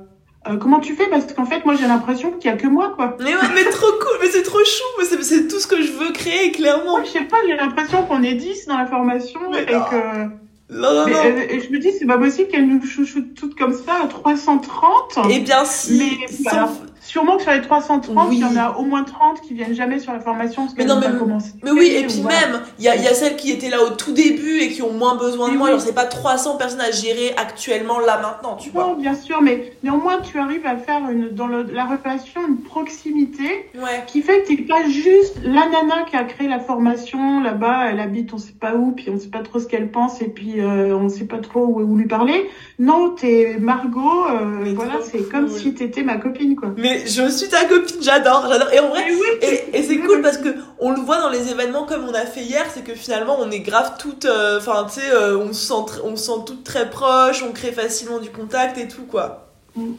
euh, 0.47 0.57
comment 0.57 0.79
tu 0.79 0.93
fais? 0.95 1.07
Parce 1.07 1.31
qu'en 1.33 1.45
fait, 1.45 1.65
moi, 1.65 1.75
j'ai 1.75 1.87
l'impression 1.87 2.31
qu'il 2.31 2.49
y 2.49 2.53
a 2.53 2.57
que 2.57 2.67
moi, 2.67 2.93
quoi. 2.95 3.17
Mais 3.19 3.35
ouais, 3.35 3.41
mais 3.53 3.63
trop 3.65 3.91
cool, 3.91 4.17
mais 4.21 4.29
c'est 4.29 4.43
trop 4.43 4.59
chou, 4.63 4.83
mais 4.99 5.05
c'est- 5.05 5.47
tout 5.47 5.59
ce 5.59 5.67
que 5.67 5.81
je 5.81 5.91
veux 5.91 6.11
créer, 6.13 6.51
clairement. 6.51 6.91
Moi, 6.91 7.03
je 7.03 7.09
sais 7.09 7.23
pas, 7.25 7.37
j'ai 7.45 7.55
l'impression 7.55 8.03
qu'on 8.03 8.23
est 8.23 8.35
10 8.35 8.67
dans 8.67 8.77
la 8.77 8.85
formation 8.85 9.39
Mais 9.51 9.63
et 9.63 9.73
non. 9.73 9.83
que. 9.83 10.23
Non, 10.69 10.93
non, 10.93 11.03
Mais, 11.05 11.11
non. 11.11 11.19
euh, 11.25 11.45
et 11.49 11.59
je 11.59 11.69
me 11.69 11.77
dis, 11.77 11.91
c'est 11.91 12.05
pas 12.05 12.17
possible 12.17 12.47
qu'elle 12.47 12.67
nous 12.67 12.83
chouchoute 12.85 13.35
toutes 13.35 13.55
comme 13.55 13.73
ça 13.73 13.95
à 14.03 14.07
330. 14.07 15.19
Eh 15.29 15.39
bien, 15.41 15.65
si. 15.65 15.97
Mais 16.19 16.27
sans- 16.27 16.49
voilà. 16.51 16.67
Sûrement 17.03 17.35
que 17.37 17.43
sur 17.43 17.51
les 17.51 17.61
330, 17.61 18.29
Oui. 18.29 18.37
il 18.37 18.39
y 18.39 18.45
en 18.45 18.55
a 18.55 18.77
au 18.77 18.83
moins 18.83 19.03
30 19.03 19.41
qui 19.41 19.53
viennent 19.53 19.75
jamais 19.75 19.99
sur 19.99 20.13
la 20.13 20.19
formation 20.21 20.63
parce 20.63 20.73
Mais 20.73 20.79
qu'elles 20.85 20.87
non, 20.87 20.95
n'ont 20.95 21.01
mais- 21.01 21.13
pas 21.13 21.19
commencé. 21.19 21.51
Mais 21.63 21.71
oui, 21.71 21.87
et 21.95 22.05
puis 22.05 22.21
voilà. 22.21 22.39
même, 22.47 22.61
il 22.79 22.85
y 22.85 22.87
a, 22.87 22.95
il 22.95 23.03
y 23.03 23.07
a 23.07 23.13
celles 23.13 23.35
qui 23.35 23.51
étaient 23.51 23.69
là 23.69 23.83
au 23.83 23.89
tout 23.89 24.13
début 24.13 24.59
et 24.61 24.69
qui 24.69 24.81
ont 24.81 24.93
moins 24.93 25.15
besoin 25.15 25.47
de 25.47 25.51
Mais 25.53 25.57
moi. 25.57 25.67
oui. 25.67 25.71
Genre, 25.73 25.81
c'est 25.81 25.93
pas 25.95 26.05
300 26.05 26.55
personnes 26.57 26.81
à 26.81 26.91
gérer 26.91 27.33
actuellement, 27.37 27.99
là, 27.99 28.19
maintenant, 28.21 28.55
tu 28.55 28.69
vois. 28.69 28.85
Non, 28.87 28.93
bien 28.95 29.15
sûr, 29.15 29.41
mais 29.41 29.73
néanmoins, 29.83 30.19
tu 30.21 30.39
arrives 30.39 30.65
à 30.65 30.77
faire 30.77 31.01
une, 31.11 31.29
dans 31.29 31.47
le- 31.47 31.63
la 31.73 31.85
relation 31.85 32.41
une 32.47 32.57
proximité 32.61 33.69
Ouais. 33.75 34.03
qui 34.07 34.21
fait 34.21 34.43
que 34.43 34.47
t'es 34.47 34.57
pas 34.63 34.87
juste 34.87 35.37
la 35.43 35.67
nana 35.67 36.03
qui 36.09 36.15
a 36.15 36.23
créé 36.23 36.47
la 36.47 36.59
formation 36.59 37.41
là-bas, 37.41 37.89
elle 37.91 37.99
habite 37.99 38.33
on 38.33 38.37
sait 38.37 38.53
pas 38.53 38.75
où, 38.75 38.91
puis 38.91 39.09
on 39.09 39.19
sait 39.19 39.27
pas 39.27 39.39
trop 39.39 39.59
ce 39.59 39.67
qu'elle 39.67 39.91
pense, 39.91 40.21
et 40.21 40.27
puis 40.29 40.61
euh, 40.61 40.95
on 40.95 41.09
sait 41.09 41.25
pas 41.25 41.39
trop 41.39 41.65
où, 41.65 41.81
où 41.81 41.97
lui 41.97 42.07
parler. 42.07 42.49
Non, 42.79 43.09
t'es 43.11 43.57
Margot, 43.59 44.25
euh, 44.29 44.73
voilà, 44.75 44.93
c'est 45.03 45.29
comme 45.29 45.47
cool. 45.47 45.57
si 45.59 45.73
t'étais 45.73 46.03
ma 46.03 46.17
copine, 46.17 46.55
quoi. 46.55 46.69
Mais 46.77 46.92
je 47.05 47.29
suis 47.29 47.49
ta 47.49 47.65
copine, 47.65 48.01
j'adore, 48.01 48.47
j'adore. 48.49 48.71
Et 48.73 48.79
en 48.79 48.89
vrai, 48.89 49.05
oui, 49.09 49.27
Et, 49.41 49.77
et 49.77 49.83
c'est 49.83 49.97
cool 49.99 50.21
parce 50.21 50.37
que 50.37 50.49
on 50.79 50.91
le 50.91 51.01
voit 51.01 51.19
dans 51.19 51.29
les 51.29 51.49
événements 51.49 51.85
comme 51.85 52.05
on 52.07 52.13
a 52.13 52.25
fait 52.25 52.41
hier, 52.41 52.65
c'est 52.73 52.83
que 52.83 52.95
finalement 52.95 53.37
on 53.39 53.49
est 53.51 53.59
grave 53.59 53.93
toutes, 53.99 54.25
euh, 54.25 54.59
enfin 54.59 54.85
tu 54.85 54.99
sais, 55.01 55.11
euh, 55.11 55.37
on 55.37 55.53
se 55.53 55.67
sent, 55.67 56.01
on 56.03 56.15
se 56.15 56.25
sent 56.25 56.41
toutes 56.45 56.63
très 56.63 56.89
proches, 56.89 57.43
on 57.43 57.51
crée 57.51 57.71
facilement 57.71 58.19
du 58.19 58.29
contact 58.29 58.77
et 58.77 58.87
tout 58.87 59.03
quoi. 59.03 59.51
Mm. 59.75 59.93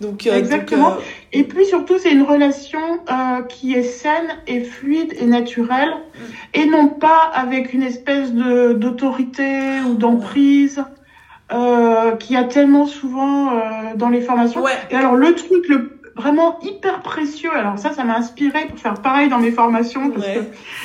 Donc 0.00 0.26
euh, 0.26 0.34
Exactement. 0.36 0.90
donc, 0.90 1.00
Et 1.32 1.44
puis 1.44 1.64
surtout, 1.64 1.98
c'est 1.98 2.10
une 2.10 2.22
relation 2.22 3.00
qui 3.48 3.74
est 3.74 3.82
saine 3.82 4.28
et 4.46 4.62
fluide 4.62 5.14
et 5.18 5.24
naturelle, 5.26 5.94
et 6.52 6.66
non 6.66 6.88
pas 6.88 7.30
avec 7.32 7.72
une 7.72 7.82
espèce 7.82 8.32
de 8.32 8.74
d'autorité 8.74 9.80
ou 9.88 9.94
d'emprise 9.94 10.84
euh, 11.52 12.16
qu'il 12.16 12.34
y 12.34 12.38
a 12.38 12.44
tellement 12.44 12.86
souvent 12.86 13.52
euh, 13.52 13.60
dans 13.94 14.08
les 14.08 14.20
formations. 14.20 14.62
ouais, 14.62 14.72
Et 14.90 14.96
alors 14.96 15.14
le 15.14 15.32
truc 15.36 15.68
le 15.68 15.95
vraiment 16.16 16.58
hyper 16.62 17.02
précieux, 17.02 17.50
alors 17.54 17.78
ça, 17.78 17.92
ça 17.92 18.02
m'a 18.04 18.16
inspiré 18.16 18.64
pour 18.68 18.78
faire 18.78 18.94
pareil 19.02 19.28
dans 19.28 19.38
mes 19.38 19.50
formations, 19.52 20.10
parce 20.10 20.26
Ouais. 20.26 20.34
que 20.34 20.40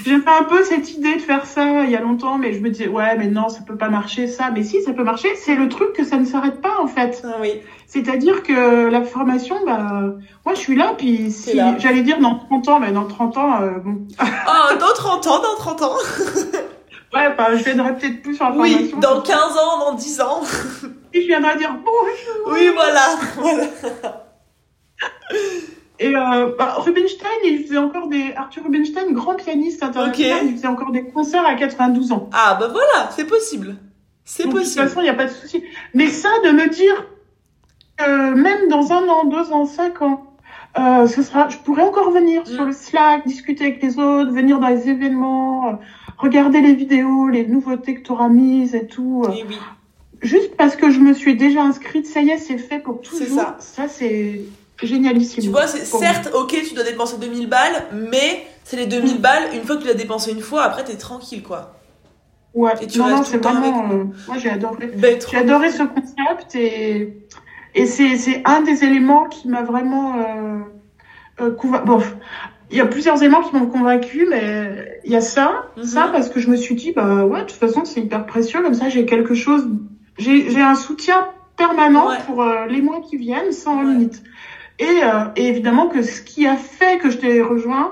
j'ai 0.06 0.20
fait 0.20 0.30
un 0.30 0.44
peu 0.44 0.64
cette 0.64 0.92
idée 0.94 1.16
de 1.16 1.22
faire 1.22 1.46
ça 1.46 1.84
il 1.86 1.90
y 1.90 1.96
a 1.96 2.02
longtemps, 2.02 2.38
mais 2.38 2.52
je 2.54 2.60
me 2.60 2.70
disais 2.70 2.88
ouais, 2.90 3.16
mais 3.18 3.28
non, 3.28 3.48
ça 3.48 3.62
peut 3.66 3.78
pas 3.78 3.88
marcher 3.90 4.28
ça, 4.28 4.50
mais 4.54 4.64
si 4.64 4.82
ça 4.84 4.92
peut 4.92 5.04
marcher, 5.06 5.30
c'est 5.38 5.56
le 5.56 5.70
truc 5.70 5.94
que 5.94 6.04
ça 6.04 6.18
ne 6.18 6.26
s'arrête 6.26 6.60
pas 6.62 6.74
en 6.82 6.88
fait. 6.88 7.22
ah 7.26 7.38
oui, 7.40 7.62
C'est-à-dire 7.88 8.44
que 8.44 8.90
la 8.90 9.04
formation, 9.04 9.56
bah, 9.66 10.02
moi 10.46 10.54
je 10.54 10.60
suis 10.60 10.76
là, 10.76 10.94
puis 10.98 11.32
si, 11.32 11.58
j'allais 11.78 12.02
dire 12.02 12.20
dans 12.20 12.36
30 12.36 12.68
ans, 12.68 12.80
mais 12.82 12.92
dans 12.92 13.06
30 13.06 13.38
ans, 13.38 13.62
euh, 13.62 13.70
bon, 13.84 14.06
oh 14.22 14.76
dans 14.80 14.94
30 14.94 15.28
ans, 15.28 15.40
dans 15.42 15.56
30 15.58 15.82
ans, 15.84 15.96
ouais, 17.14 17.34
bah, 17.38 17.56
je 17.56 17.64
viendrai 17.64 17.96
peut-être 17.96 18.22
plus 18.22 18.36
sur 18.36 18.46
la 18.50 18.52
oui, 18.58 18.90
formation. 18.90 19.00
dans 19.00 19.22
15 19.22 19.38
ans, 19.58 19.80
dans 19.92 19.94
10 19.94 20.22
ans, 20.22 20.42
Et 21.14 21.22
je 21.22 21.28
viendrai 21.28 21.56
dire 21.58 21.74
bonjour. 21.86 22.54
oui 22.54 22.70
voilà, 22.76 23.06
voilà. 23.38 24.21
Et 26.00 26.16
euh, 26.16 26.56
bah, 26.58 26.76
Rubinstein, 26.80 27.30
il 27.46 27.64
faisait 27.64 27.78
encore 27.78 28.08
des, 28.08 28.34
Arthur 28.36 28.64
Rubinstein, 28.64 29.12
grand 29.14 29.36
pianiste 29.36 29.84
international, 29.84 30.46
il 30.48 30.54
faisait 30.56 30.68
encore 30.68 30.92
des 30.92 31.04
concerts 31.06 31.46
à 31.46 31.54
92 31.54 32.12
ans. 32.12 32.28
Ah 32.34 32.58
bah 32.60 32.70
voilà, 32.72 33.10
c'est 33.16 33.26
possible, 33.28 33.76
c'est 34.26 34.44
Donc, 34.44 34.54
De 34.54 34.58
toute 34.60 34.64
possible. 34.68 34.88
façon, 34.88 35.02
il 35.02 35.04
n'y 35.04 35.10
a 35.10 35.14
pas 35.14 35.26
de 35.26 35.32
souci. 35.32 35.64
Mais 35.94 36.08
ça, 36.08 36.30
de 36.44 36.50
me 36.52 36.68
dire 36.70 37.06
que 37.98 38.34
même 38.34 38.68
dans 38.68 38.92
un 38.92 39.08
an, 39.08 39.26
deux 39.26 39.52
ans, 39.52 39.66
cinq 39.68 40.02
ans, 40.02 40.26
euh, 40.80 41.06
ce 41.06 41.22
sera, 41.22 41.50
je 41.50 41.58
pourrais 41.58 41.84
encore 41.84 42.10
venir 42.12 42.48
sur 42.48 42.64
Mm. 42.64 42.68
le 42.68 42.74
Slack, 42.74 43.28
discuter 43.28 43.66
avec 43.66 43.84
les 43.84 44.00
autres, 44.00 44.32
venir 44.32 44.58
dans 44.60 44.70
les 44.70 44.90
événements, 44.90 45.70
euh, 45.70 45.74
regarder 46.18 46.62
les 46.62 46.74
vidéos, 46.74 47.28
les 47.28 47.46
nouveautés 47.46 47.94
que 47.94 48.02
tu 48.02 48.12
auras 48.12 48.30
mises 48.30 48.74
et 48.74 48.88
tout. 48.88 49.24
euh, 49.28 49.32
Et 49.34 49.44
oui, 49.48 49.58
juste 50.24 50.56
parce 50.58 50.76
que 50.76 50.90
je 50.90 51.00
me 51.00 51.14
suis 51.14 51.36
déjà 51.36 51.62
inscrite, 51.62 52.08
ça 52.08 52.22
y 52.22 52.32
est, 52.32 52.38
c'est 52.40 52.58
fait 52.58 52.80
pour 52.80 53.02
C'est 53.04 53.26
toujours. 53.26 53.38
ça. 53.42 53.56
Ça, 53.60 53.88
c'est 53.88 54.42
génialissime. 54.88 55.44
Tu 55.44 55.50
vois, 55.50 55.68
c'est 55.68 55.86
certes, 55.86 56.30
ok, 56.34 56.56
tu 56.68 56.74
dois 56.74 56.84
dépenser 56.84 57.18
2000 57.20 57.48
balles, 57.50 57.84
mais 57.94 58.46
c'est 58.64 58.78
les 58.78 58.86
2000 58.88 59.16
Mm. 59.16 59.18
balles, 59.20 59.44
une 59.54 59.64
fois 59.64 59.76
que 59.78 59.82
tu 59.82 59.88
l'as 59.88 59.94
dépensé 59.94 60.32
une 60.32 60.42
fois, 60.42 60.64
après 60.64 60.84
t'es 60.84 60.96
tranquille 60.96 61.44
quoi. 61.44 61.74
Ouais. 62.54 62.72
Et 62.82 62.88
tu 62.88 63.00
non, 63.00 63.08
non, 63.10 63.24
c'est 63.24 63.38
vraiment. 63.38 63.84
avec 63.86 63.92
euh, 63.94 64.04
moi, 64.28 64.38
j'ai 64.38 64.50
adoré. 64.50 64.88
Ben, 64.98 65.18
J'ai 65.32 65.38
adoré 65.38 65.72
ce 65.72 65.84
concept 65.84 66.54
et, 66.56 67.18
et 67.76 67.86
c'est, 67.86 68.42
un 68.46 68.62
des 68.62 68.84
éléments 68.84 69.26
qui 69.30 69.48
m'a 69.48 69.62
vraiment 69.64 70.16
euh, 70.20 70.60
euh, 71.42 71.56
Bon, 71.86 72.02
il 72.70 72.78
y 72.78 72.82
a 72.82 72.86
plusieurs 72.86 73.22
éléments 73.24 73.42
qui 73.42 73.56
m'ont 73.56 73.68
convaincu, 73.68 74.28
mais 74.30 75.00
il 75.06 75.12
y 75.12 75.16
a 75.16 75.22
ça, 75.22 75.66
Mhm. 75.78 75.84
ça 75.86 76.10
parce 76.12 76.28
que 76.30 76.40
je 76.42 76.50
me 76.50 76.58
suis 76.58 76.76
dit, 76.76 76.92
bah 76.92 77.26
ouais, 77.26 77.40
de 77.42 77.46
toute 77.46 77.52
façon, 77.60 77.86
c'est 77.86 78.02
hyper 78.02 78.26
précieux, 78.26 78.62
comme 78.62 78.74
ça, 78.74 78.90
j'ai 78.90 79.06
quelque 79.06 79.34
chose, 79.34 79.68
j'ai, 80.18 80.50
j'ai 80.50 80.62
un 80.62 80.76
soutien 80.76 81.28
permanent 81.56 82.10
Ouais. 82.10 82.18
pour 82.26 82.42
euh, 82.42 82.66
les 82.68 82.82
mois 82.82 83.00
qui 83.02 83.16
viennent, 83.18 83.52
sans 83.54 83.78
Ouais. 83.78 83.86
limite. 83.92 84.24
Et, 84.82 85.04
euh, 85.04 85.26
et 85.36 85.48
évidemment 85.48 85.88
que 85.88 86.02
ce 86.02 86.22
qui 86.22 86.46
a 86.48 86.56
fait 86.58 86.98
que 86.98 87.10
je 87.10 87.18
t'ai 87.18 87.40
rejointe, 87.42 87.92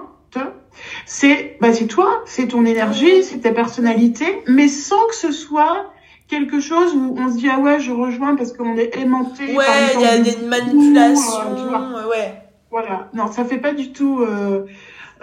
c'est 1.06 1.58
bah 1.62 1.72
c'est 1.74 1.88
toi, 1.88 2.22
c'est 2.26 2.48
ton 2.48 2.66
énergie, 2.66 3.24
c'est 3.24 3.40
ta 3.40 3.52
personnalité, 3.52 4.42
mais 4.48 4.68
sans 4.68 5.08
que 5.08 5.16
ce 5.16 5.32
soit 5.32 5.92
quelque 6.28 6.60
chose 6.60 6.94
où 6.96 7.16
on 7.18 7.30
se 7.32 7.38
dit 7.38 7.50
ah 7.50 7.60
ouais 7.60 7.80
je 7.80 7.92
rejoins 7.92 8.36
parce 8.36 8.54
qu'on 8.54 8.76
est 8.78 8.96
aimanté. 8.98 9.56
Ouais, 9.56 9.66
il 9.96 10.02
y 10.02 10.06
a 10.06 10.18
des 10.20 10.36
de 10.36 10.46
manipulations, 10.48 11.52
euh, 11.52 11.56
tu 11.56 11.68
vois. 11.68 12.08
ouais. 12.10 12.34
Voilà, 12.72 13.10
non 13.14 13.28
ça 13.32 13.44
fait 13.46 13.58
pas 13.58 13.74
du 13.74 13.92
tout. 13.92 14.22
euh, 14.22 14.66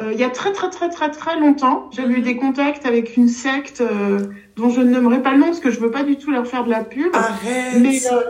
euh, 0.00 0.10
Il 0.12 0.18
y 0.20 0.24
a 0.24 0.30
très 0.30 0.52
très 0.52 0.68
très 0.68 0.88
très 0.90 1.10
très 1.10 1.38
longtemps, 1.38 1.88
j'avais 1.92 2.14
eu 2.14 2.18
Mhm. 2.18 2.22
des 2.24 2.36
contacts 2.36 2.86
avec 2.86 3.16
une 3.16 3.28
secte 3.28 3.80
euh, 3.80 4.18
dont 4.56 4.68
je 4.68 4.80
ne 4.80 4.90
nommerai 4.90 5.22
pas 5.22 5.32
le 5.32 5.38
nom 5.38 5.46
parce 5.46 5.60
que 5.60 5.70
je 5.70 5.80
veux 5.80 5.90
pas 5.92 6.02
du 6.02 6.16
tout 6.16 6.30
leur 6.30 6.46
faire 6.46 6.64
de 6.64 6.70
la 6.70 6.82
pub. 6.84 7.14
Arrête. 7.14 7.80
Mais 7.80 7.98
euh, 8.12 8.20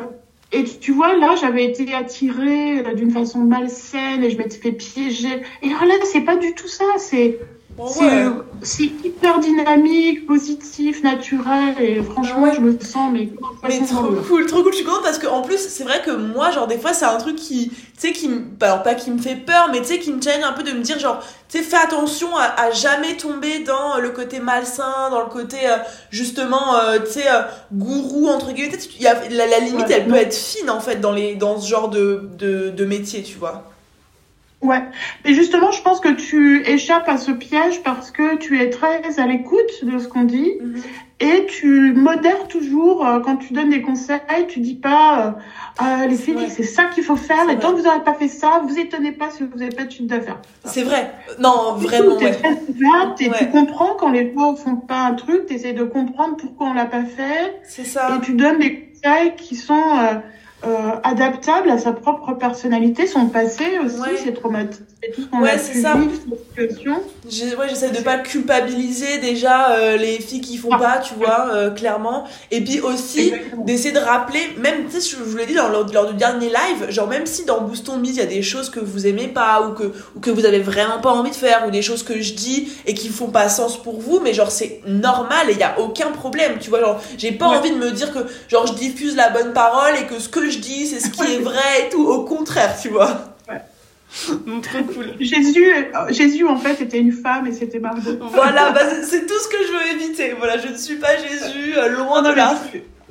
et 0.57 0.65
tu 0.65 0.93
vois 0.93 1.15
là, 1.17 1.35
j'avais 1.39 1.65
été 1.65 1.93
attirée 1.95 2.81
euh, 2.81 2.95
d'une 2.95 3.11
façon 3.11 3.41
malsaine 3.41 4.25
et 4.25 4.31
je 4.31 4.39
m'étais 4.39 4.57
fait 4.57 4.73
piéger. 4.73 5.43
Et 5.63 5.69
alors 5.69 5.85
là, 5.85 5.95
c'est 6.05 6.23
pas 6.23 6.37
du 6.37 6.55
tout 6.55 6.69
ça. 6.69 6.85
C'est 6.97 7.39
Bon, 7.77 7.87
c'est 7.89 8.01
ouais. 8.05 8.33
c'est 8.63 8.85
hyper 8.85 9.39
dynamique, 9.39 10.27
positif, 10.27 11.03
naturel 11.03 11.75
et 11.79 12.03
franchement, 12.03 12.45
Ouais. 12.45 12.55
je 12.55 12.61
me 12.61 12.79
sens 12.81 13.13
mais 13.13 13.29
Mais 13.69 13.85
trop 13.87 14.07
cool, 14.27 14.47
trop 14.47 14.63
cool. 14.63 14.73
Je 14.73 14.77
suis 14.79 14.85
contente 14.87 15.03
parce 15.03 15.19
que 15.19 15.27
en 15.27 15.43
plus, 15.43 15.59
c'est 15.59 15.85
vrai 15.85 16.01
que 16.03 16.11
moi, 16.11 16.51
genre 16.53 16.67
des 16.67 16.79
fois, 16.79 16.95
c'est 16.95 17.05
un 17.05 17.19
truc 17.19 17.37
qui, 17.37 17.69
tu 17.69 17.77
sais, 17.99 18.13
qui, 18.13 18.29
me- 18.31 18.45
alors 18.63 18.83
pas 18.83 18.95
qui 18.95 19.11
me 19.11 19.19
fait 19.19 19.37
peur, 19.37 19.69
mais 19.71 19.81
tu 19.81 19.89
sais, 19.89 19.99
qui 19.99 20.11
me 20.11 20.23
challenge 20.23 20.45
un 20.45 20.53
peu 20.53 20.63
de 20.63 20.73
me 20.73 20.81
dire 20.81 20.99
genre, 20.99 21.21
tu 21.51 21.59
sais, 21.59 21.63
fais 21.65 21.77
attention 21.77 22.35
à, 22.35 22.45
à 22.45 22.71
jamais 22.71 23.15
tomber 23.19 23.59
dans 23.59 23.99
le 23.99 24.09
côté 24.09 24.41
malsain, 24.41 25.11
dans 25.11 25.21
le 25.21 25.29
côté 25.29 25.59
euh, 25.69 25.77
justement, 26.11 26.77
euh, 26.77 26.99
tu 27.01 27.13
sais, 27.21 27.29
euh, 27.31 27.43
gourou 27.75 28.29
entre 28.29 28.53
guillemets. 28.53 28.79
Y 28.99 29.07
a, 29.07 29.29
la, 29.29 29.47
la 29.47 29.59
limite, 29.59 29.87
Ouais. 29.89 29.93
elle 29.97 30.07
peut 30.07 30.17
être 30.17 30.35
fine 30.35 30.71
en 30.71 30.81
fait 30.81 30.97
dans 30.97 31.13
les, 31.13 31.35
dans 31.35 31.61
ce 31.61 31.69
genre 31.69 31.91
de, 31.91 32.23
de, 32.39 32.71
de 32.71 32.85
métier, 32.87 33.23
tu 33.23 33.37
vois. 33.37 33.65
Ouais. 34.63 34.83
Et 35.25 35.35
justement, 35.35 35.71
je 35.71 35.83
pense 35.83 36.01
que 36.01 36.09
tu 36.09 36.63
échappes 36.67 37.09
à 37.09 37.19
ce 37.19 37.31
piège 37.31 37.83
parce 37.83 38.11
que 38.11 38.37
tu 38.37 38.61
es 38.61 38.71
très 38.71 39.21
à 39.21 39.27
l'écoute 39.27 39.85
de 39.85 39.99
ce 39.99 40.09
qu'on 40.09 40.25
dit 40.25 40.51
et 41.21 41.47
tu 41.47 41.93
modères 41.95 42.49
toujours 42.49 43.07
euh, 43.07 43.21
quand 43.21 43.37
tu 43.37 43.53
donnes 43.53 43.69
des 43.71 43.83
conseils. 43.83 44.19
Tu 44.49 44.61
dis 44.61 44.75
pas, 44.75 45.27
euh, 45.27 45.31
Ah, 45.79 46.07
les 46.07 46.17
filles, 46.17 46.49
c'est 46.49 46.63
ça 46.63 46.87
qu'il 46.87 47.05
faut 47.05 47.17
faire. 47.17 47.49
Et 47.51 47.59
tant 47.59 47.73
que 47.73 47.77
vous 47.77 47.83
n'aurez 47.85 48.03
pas 48.03 48.15
fait 48.15 48.29
ça, 48.29 48.63
vous 48.67 48.79
étonnez 48.79 49.13
pas 49.13 49.29
si 49.31 49.43
vous 49.45 49.59
n'avez 49.59 49.75
pas 49.77 49.85
de 49.85 49.91
chiffre 49.91 50.09
d'affaires. 50.09 50.41
C'est 50.65 50.83
vrai. 50.83 51.13
Non, 51.39 51.75
vraiment, 51.75 52.17
Tu 52.17 52.25
es 52.25 52.29
ouais. 52.29 52.35
très 52.35 52.53
ouverte 52.69 53.21
et 53.21 53.29
Ouais. 53.31 53.37
tu 53.39 53.51
comprends 53.51 53.95
quand 53.99 54.11
les 54.11 54.33
gens 54.35 54.57
font 54.57 54.77
pas 54.77 55.01
un 55.05 55.15
truc, 55.15 55.47
tu 55.47 55.55
essaies 55.55 55.75
de 55.75 55.85
comprendre 55.85 56.37
pourquoi 56.37 56.69
on 56.69 56.75
l'a 56.75 56.87
pas 56.87 57.05
fait 57.05 57.61
C'est 57.65 57.85
ça. 57.85 58.17
et 58.17 58.25
tu 58.25 58.33
donnes 58.33 58.59
des 58.59 58.89
conseils 58.89 59.35
qui 59.37 59.55
sont 59.55 59.83
euh, 60.67 60.91
adaptables 61.03 61.71
à 61.71 61.79
sa 61.79 61.93
propre 61.93 62.33
personnalité, 62.35 63.07
son 63.07 63.27
passé 63.27 63.65
aussi, 63.85 64.01
Ouais. 64.01 64.17
ses 64.23 64.33
traumatismes 64.35 64.85
tout 65.15 65.23
ce 65.23 65.27
qu'on 65.27 65.41
Ouais, 65.43 65.51
a 65.51 65.59
c'est 65.59 65.73
pu 65.73 65.83
ça. 65.83 65.95
vivre, 65.95 67.59
ouais, 67.61 67.69
j'essaie 67.69 67.91
de 67.91 68.01
pas 68.03 68.19
culpabiliser 68.19 69.19
déjà 69.19 69.71
euh, 69.71 69.97
les 69.97 70.19
filles 70.19 70.41
qui 70.41 70.57
font 70.57 70.71
Ah. 70.73 70.79
pas, 70.79 70.99
tu 70.99 71.15
vois, 71.15 71.49
euh, 71.53 71.71
clairement. 71.71 72.25
Et 72.51 72.61
puis 72.63 72.81
aussi 72.81 73.33
d'essayer 73.65 73.93
de 73.93 73.99
rappeler, 74.01 74.41
même, 74.59 74.87
tu 74.91 75.01
sais, 75.01 75.17
je 75.17 75.23
vous 75.23 75.37
l'ai 75.37 75.47
dit 75.47 75.55
dans, 75.55 75.69
lors, 75.69 75.87
lors 75.93 76.11
du 76.11 76.17
dernier 76.17 76.49
live, 76.49 76.91
genre 76.91 77.07
même 77.09 77.27
si 77.27 77.45
dans 77.45 77.61
Boost 77.61 77.89
on 77.89 77.99
Mise 77.99 78.17
il 78.17 78.19
y 78.19 78.23
a 78.23 78.27
des 78.27 78.43
choses 78.43 78.71
que 78.71 78.81
vous 78.81 79.07
aimez 79.07 79.29
pas 79.29 79.63
ou 79.69 79.75
que, 79.75 79.85
ou 80.17 80.21
que 80.21 80.31
vous 80.31 80.45
avez 80.45 80.59
vraiment 80.61 80.99
pas 81.01 81.11
envie 81.13 81.31
de 81.31 81.37
faire 81.37 81.65
ou 81.67 81.71
des 81.71 81.83
choses 81.83 82.03
que 82.03 82.21
je 82.21 82.35
dis 82.35 82.69
et 82.87 82.95
qui 82.95 83.09
font 83.09 83.29
pas 83.29 83.49
sens 83.49 83.81
pour 83.81 84.01
vous, 84.01 84.21
mais 84.21 84.35
genre 84.35 84.51
c'est 84.51 84.81
normal 84.87 85.49
et 85.51 85.53
il 85.53 85.59
y 85.59 85.63
a 85.63 85.79
aucun 85.79 86.11
problème, 86.11 86.55
tu 86.61 86.71
vois, 86.71 86.81
genre 86.81 87.01
j'ai 87.19 87.33
pas 87.33 87.49
Ouais. 87.51 87.57
envie 87.59 87.71
de 87.71 87.77
me 87.77 87.91
dire 87.93 88.13
que 88.13 88.21
genre 88.49 88.67
je 88.67 88.75
diffuse 88.75 89.15
la 89.15 89.29
bonne 89.31 89.53
parole 89.53 89.95
et 90.01 90.07
que 90.07 90.19
ce 90.19 90.29
que 90.29 90.49
je 90.51 90.56
dis 90.61 90.87
c'est 90.87 91.01
ce 91.01 91.11
qui 91.11 91.23
est 91.35 91.39
vrai 91.39 91.87
et 91.87 91.89
tout, 91.91 92.05
au 92.07 92.25
contraire, 92.25 92.77
tu 92.81 92.89
vois. 92.89 93.35
Trop 94.63 94.83
cool. 94.95 95.13
Jésus, 95.21 95.67
euh, 95.75 96.11
Jésus 96.11 96.47
en 96.47 96.57
fait 96.57 96.81
était 96.81 96.99
une 96.99 97.13
femme 97.13 97.47
et 97.47 97.53
c'était 97.53 97.81
Margot. 97.81 98.01
Voilà, 98.33 98.71
bah, 98.71 98.81
c'est- 99.03 99.27
tout 99.27 99.39
ce 99.39 99.49
que 99.49 99.57
je 99.67 99.73
veux 99.73 99.95
éviter. 100.03 100.33
Voilà, 100.39 100.57
je 100.59 100.69
ne 100.69 100.77
suis 100.77 100.97
pas 100.97 101.17
Jésus, 101.17 101.75
euh, 101.77 101.89
loin 101.89 102.23
de 102.23 102.31
là. 102.31 102.55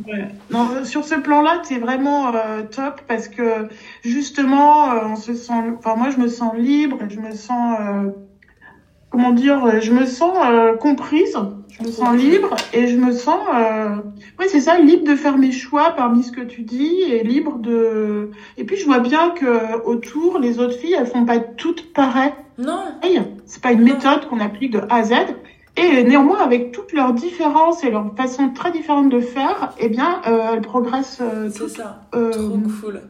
Ouais. 0.08 0.28
Non, 0.50 0.84
sur 0.84 1.06
ce 1.06 1.16
plan-là, 1.16 1.62
c'est 1.64 1.78
vraiment 1.78 2.34
euh, 2.34 2.64
top 2.64 3.02
parce 3.08 3.28
que 3.28 3.68
justement, 4.04 4.92
euh, 4.94 5.00
on 5.12 5.16
se 5.16 5.36
sent. 5.36 5.54
Enfin, 5.78 5.96
moi, 5.96 6.10
je 6.10 6.18
me 6.18 6.28
sens 6.28 6.54
libre, 6.58 6.98
je 7.10 7.20
me 7.20 7.32
sens. 7.36 7.78
euh, 7.80 8.10
comment 9.10 9.32
dire 9.32 9.80
Je 9.82 9.92
me 9.92 10.06
sens 10.06 10.36
euh, 10.50 10.76
comprise, 10.76 11.38
je 11.80 11.86
me 11.86 11.92
sens 11.92 12.16
libre 12.18 12.56
et 12.74 12.88
je 12.88 12.98
me 12.98 13.12
sens. 13.12 13.40
Euh, 13.54 13.96
oui, 14.40 14.46
c'est 14.48 14.62
ça, 14.62 14.80
libre 14.80 15.04
de 15.10 15.16
faire 15.16 15.38
mes 15.38 15.52
choix 15.52 15.92
parmi 15.96 16.24
ce 16.24 16.32
que 16.32 16.42
tu 16.42 16.62
dis 16.62 17.02
et 17.10 17.24
libre 17.24 17.58
de. 17.60 18.32
Et 18.58 18.64
puis, 18.64 18.78
je 18.78 18.86
vois 18.86 19.00
bien 19.00 19.32
que 19.32 19.82
autour, 19.86 20.40
les 20.40 20.60
autres 20.60 20.78
filles, 20.78 20.96
elles 20.98 21.08
font 21.08 21.26
pas 21.26 21.40
toutes 21.40 21.94
pareilles. 21.94 22.34
Non. 22.58 22.84
C'est 23.46 23.62
pas 23.62 23.72
une 23.74 23.82
méthode 23.84 24.28
qu'on 24.30 24.40
applique 24.40 24.72
de 24.72 24.80
A 24.90 24.96
à 24.98 25.04
Z. 25.04 25.14
Et 25.78 26.04
néanmoins, 26.04 26.40
avec 26.40 26.72
toutes 26.72 26.94
leurs 26.94 27.12
différences 27.12 27.84
et 27.84 27.92
leurs 27.92 28.16
façons 28.16 28.50
très 28.50 28.72
différentes 28.72 29.10
de 29.10 29.20
faire, 29.20 29.74
eh 29.78 29.90
bien, 29.90 30.22
euh, 30.26 30.54
elles 30.54 30.62
progressent 30.62 31.20
euh, 31.22 31.50
C'est 31.52 31.68
ça. 31.68 32.04
euh, 32.16 32.32
Trop 32.32 32.58
cool. 32.82 33.02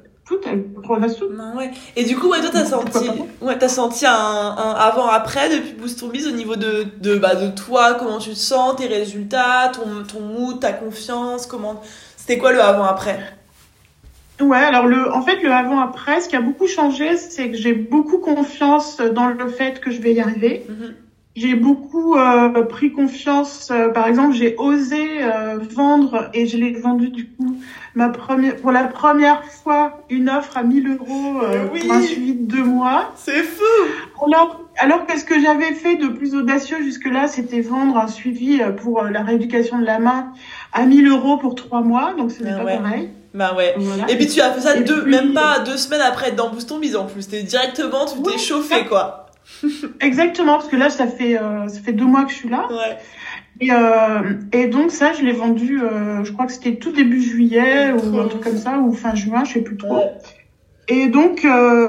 Progressent 0.84 1.18
toutes. 1.18 1.36
Non, 1.36 1.56
ouais. 1.56 1.72
Et 1.96 2.04
du 2.04 2.18
coup, 2.18 2.30
ouais, 2.30 2.42
toi, 2.42 2.50
t'as 2.52 2.66
senti, 2.66 3.10
ouais, 3.42 3.58
t'as 3.58 3.70
senti 3.70 4.06
un, 4.06 4.12
un 4.14 4.72
avant-après 4.72 5.50
depuis 5.50 5.74
Boost 5.74 6.00
Ton 6.00 6.08
Biz 6.08 6.28
au 6.28 6.32
niveau 6.32 6.56
de, 6.56 6.86
de, 7.00 7.18
bah, 7.18 7.36
de 7.36 7.50
toi, 7.50 7.94
comment 7.94 8.18
tu 8.18 8.32
te 8.32 8.36
sens, 8.36 8.76
tes 8.76 8.88
résultats, 8.88 9.72
ton, 9.74 10.04
ton 10.04 10.22
mood, 10.22 10.60
ta 10.60 10.74
confiance, 10.74 11.46
comment, 11.46 11.82
c'était 12.18 12.38
quoi 12.38 12.52
le 12.52 12.62
avant-après? 12.62 13.20
Ouais, 14.42 14.58
alors 14.58 14.86
le, 14.86 15.14
en 15.14 15.22
fait, 15.22 15.42
le 15.42 15.52
avant-après, 15.52 16.20
ce 16.22 16.28
qui 16.28 16.36
a 16.36 16.42
beaucoup 16.42 16.68
changé, 16.68 17.16
c'est 17.16 17.52
que 17.52 17.58
j'ai 17.58 17.74
beaucoup 17.74 18.18
confiance 18.18 18.98
dans 18.98 19.28
le 19.28 19.48
fait 19.48 19.80
que 19.80 19.92
je 19.92 20.02
vais 20.02 20.14
y 20.14 20.20
arriver. 20.20 20.66
Mhm. 20.68 20.96
J'ai 21.36 21.54
beaucoup 21.56 22.16
euh, 22.16 22.64
pris 22.64 22.94
confiance. 22.94 23.70
euh, 23.70 23.90
par 23.90 24.08
exemple, 24.08 24.34
j'ai 24.36 24.56
osé 24.58 25.22
euh, 25.22 25.58
vendre 25.76 26.30
et 26.34 26.48
je 26.48 26.56
l'ai 26.58 26.72
vendu 26.72 27.10
du 27.10 27.28
coup 27.28 27.58
ma 27.94 28.08
première, 28.08 28.56
pour 28.56 28.72
la 28.72 28.86
première 28.86 29.44
fois 29.44 30.00
une 30.10 30.30
offre 30.30 30.56
à 30.58 30.64
1000 30.64 30.88
euros 30.98 31.42
euh, 31.44 31.66
Oui. 31.74 31.82
pour 31.82 31.92
un 31.94 32.02
suivi 32.02 32.34
de 32.36 32.46
deux 32.46 32.64
mois. 32.64 33.12
C'est 33.16 33.44
fou! 33.44 33.64
Alors, 34.26 34.62
alors 34.78 35.06
que 35.06 35.20
ce 35.20 35.26
que 35.26 35.40
j'avais 35.42 35.74
fait 35.74 35.96
de 35.98 36.08
plus 36.08 36.36
audacieux 36.36 36.82
jusque-là, 36.82 37.28
c'était 37.28 37.60
vendre 37.62 37.98
un 37.98 38.08
suivi 38.08 38.62
euh, 38.62 38.72
pour 38.72 39.04
euh, 39.04 39.10
la 39.10 39.22
rééducation 39.22 39.78
de 39.80 39.86
la 39.86 40.00
main 40.00 40.32
à 40.72 40.86
1000 40.86 41.06
euros 41.10 41.36
pour 41.38 41.56
trois 41.56 41.82
mois. 41.82 42.14
Donc, 42.18 42.32
ce 42.32 42.44
n'est 42.44 42.52
Ah 42.54 42.60
pas 42.60 42.64
ouais. 42.66 42.78
pareil. 42.78 43.10
Bah 43.34 43.54
ouais. 43.58 43.74
Voilà. 43.78 44.10
Et 44.10 44.16
puis 44.16 44.28
tu 44.28 44.40
as 44.40 44.52
fait 44.54 44.62
ça 44.62 44.78
Et 44.78 44.84
deux, 44.84 45.02
puis- 45.04 45.12
même 45.12 45.34
pas 45.34 45.60
deux 45.60 45.76
semaines 45.76 46.00
après 46.00 46.30
être 46.30 46.38
dans 46.38 46.50
Boost 46.50 46.70
Ton 46.70 46.80
Biz 46.80 46.96
en 46.96 47.04
plus. 47.06 47.28
T'es 47.28 47.44
directement, 47.44 48.06
tu 48.06 48.22
t'es 48.22 48.30
Oui, 48.32 48.38
chauffé 48.40 48.86
quoi. 48.86 49.25
Exactement, 50.02 50.54
parce 50.54 50.68
que 50.68 50.76
là, 50.76 50.90
ça 50.90 51.08
fait, 51.08 51.38
euh, 51.40 51.68
ça 51.68 51.80
fait 51.80 51.94
deux 51.94 52.06
mois 52.06 52.24
que 52.26 52.32
je 52.32 52.36
suis 52.36 52.50
là. 52.50 52.68
Ouais. 52.70 52.98
Et, 53.62 53.72
euh, 53.72 54.34
et 54.52 54.68
donc 54.68 54.92
ça, 54.92 55.14
je 55.14 55.24
l'ai 55.24 55.32
vendu, 55.32 55.80
euh, 55.82 56.24
je 56.24 56.32
crois 56.34 56.46
que 56.46 56.52
c'était 56.52 56.76
tout 56.76 56.92
début 56.92 57.22
juillet 57.22 57.94
ou 57.94 58.20
un 58.20 58.28
truc 58.28 58.44
comme 58.44 58.58
ça, 58.58 58.80
ou 58.80 58.92
fin 58.92 59.16
juin, 59.16 59.44
je 59.46 59.54
sais 59.54 59.62
plus 59.62 59.78
trop. 59.78 59.96
Ouais. 59.98 60.12
Et 60.88 61.08
donc, 61.08 61.46
euh, 61.46 61.88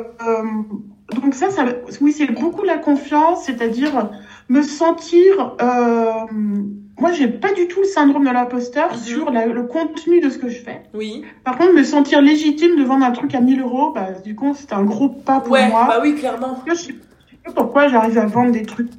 donc 1.22 1.34
ça, 1.34 1.50
ça, 1.50 1.64
oui, 2.00 2.12
c'est 2.12 2.30
beaucoup 2.30 2.62
la 2.64 2.78
confiance, 2.78 3.44
c'est-à-dire 3.44 4.10
me 4.48 4.62
sentir. 4.62 5.56
Moi, 6.98 7.12
j'ai 7.12 7.28
pas 7.28 7.52
du 7.52 7.68
tout 7.68 7.80
le 7.80 7.86
syndrome 7.86 8.24
de 8.24 8.30
l'imposteur 8.30 8.90
Mhm. 8.92 8.98
sur 8.98 9.30
la- 9.30 9.44
le 9.46 9.64
contenu 9.64 10.20
de 10.20 10.30
ce 10.30 10.38
que 10.38 10.48
je 10.48 10.58
fais. 10.62 10.80
Oui. 10.94 11.24
Par 11.44 11.58
contre, 11.58 11.74
me 11.74 11.84
sentir 11.84 12.22
légitime 12.22 12.76
de 12.76 12.84
vendre 12.84 13.04
un 13.04 13.10
truc 13.10 13.34
à 13.34 13.40
1000 13.40 13.60
euros, 13.60 13.92
bah, 13.94 14.12
du 14.24 14.34
coup, 14.34 14.54
c'est 14.56 14.72
un 14.72 14.82
gros 14.82 15.10
pas 15.10 15.40
pour 15.40 15.52
Ouais, 15.52 15.68
moi. 15.68 15.84
bah 15.88 15.98
oui, 16.00 16.14
clairement. 16.14 16.58
Je 16.66 16.92
pourquoi 17.54 17.88
j'arrive 17.88 18.18
à 18.18 18.26
vendre 18.26 18.52
des 18.52 18.62
trucs. 18.64 18.90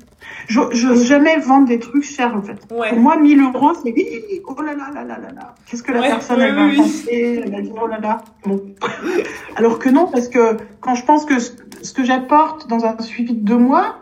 Je 0.48 0.60
n'ose 0.88 1.06
jamais 1.06 1.38
vendre 1.40 1.68
des 1.68 1.80
trucs 1.80 2.04
chers, 2.04 2.34
en 2.34 2.42
fait. 2.42 2.58
Ouais. 2.72 2.90
Pour 2.90 3.00
moi, 3.00 3.18
1000 3.18 3.42
euros, 3.42 3.74
c'est 3.74 3.92
oui, 3.92 4.06
oh 4.48 4.62
là 4.62 4.74
là 4.74 4.90
là 4.94 5.04
là 5.04 5.18
là 5.20 5.32
là. 5.36 5.56
Qu'est-ce 5.66 5.84
que 5.84 5.92
la 5.92 6.00
Ouais, 6.02 6.08
personne, 6.08 6.38
oui, 6.38 6.46
elle 6.48 6.56
va 6.56 6.66
oui, 6.66 6.78
penser? 6.78 7.42
Elle 7.44 7.52
va 7.52 7.62
dire, 7.62 7.74
oh 7.82 7.88
là 7.88 8.00
là. 8.00 8.18
Bon. 8.46 8.62
Alors 9.58 9.78
que 9.78 9.90
non, 9.90 10.08
parce 10.08 10.30
que 10.30 10.58
quand 10.80 10.96
je 10.96 11.04
pense 11.04 11.26
que 11.26 11.40
ce, 11.40 11.52
que 11.94 12.04
j'apporte 12.06 12.68
dans 12.70 12.86
un 12.86 12.98
suivi 13.00 13.34
de 13.34 13.42
deux 13.44 13.58
mois, 13.58 13.98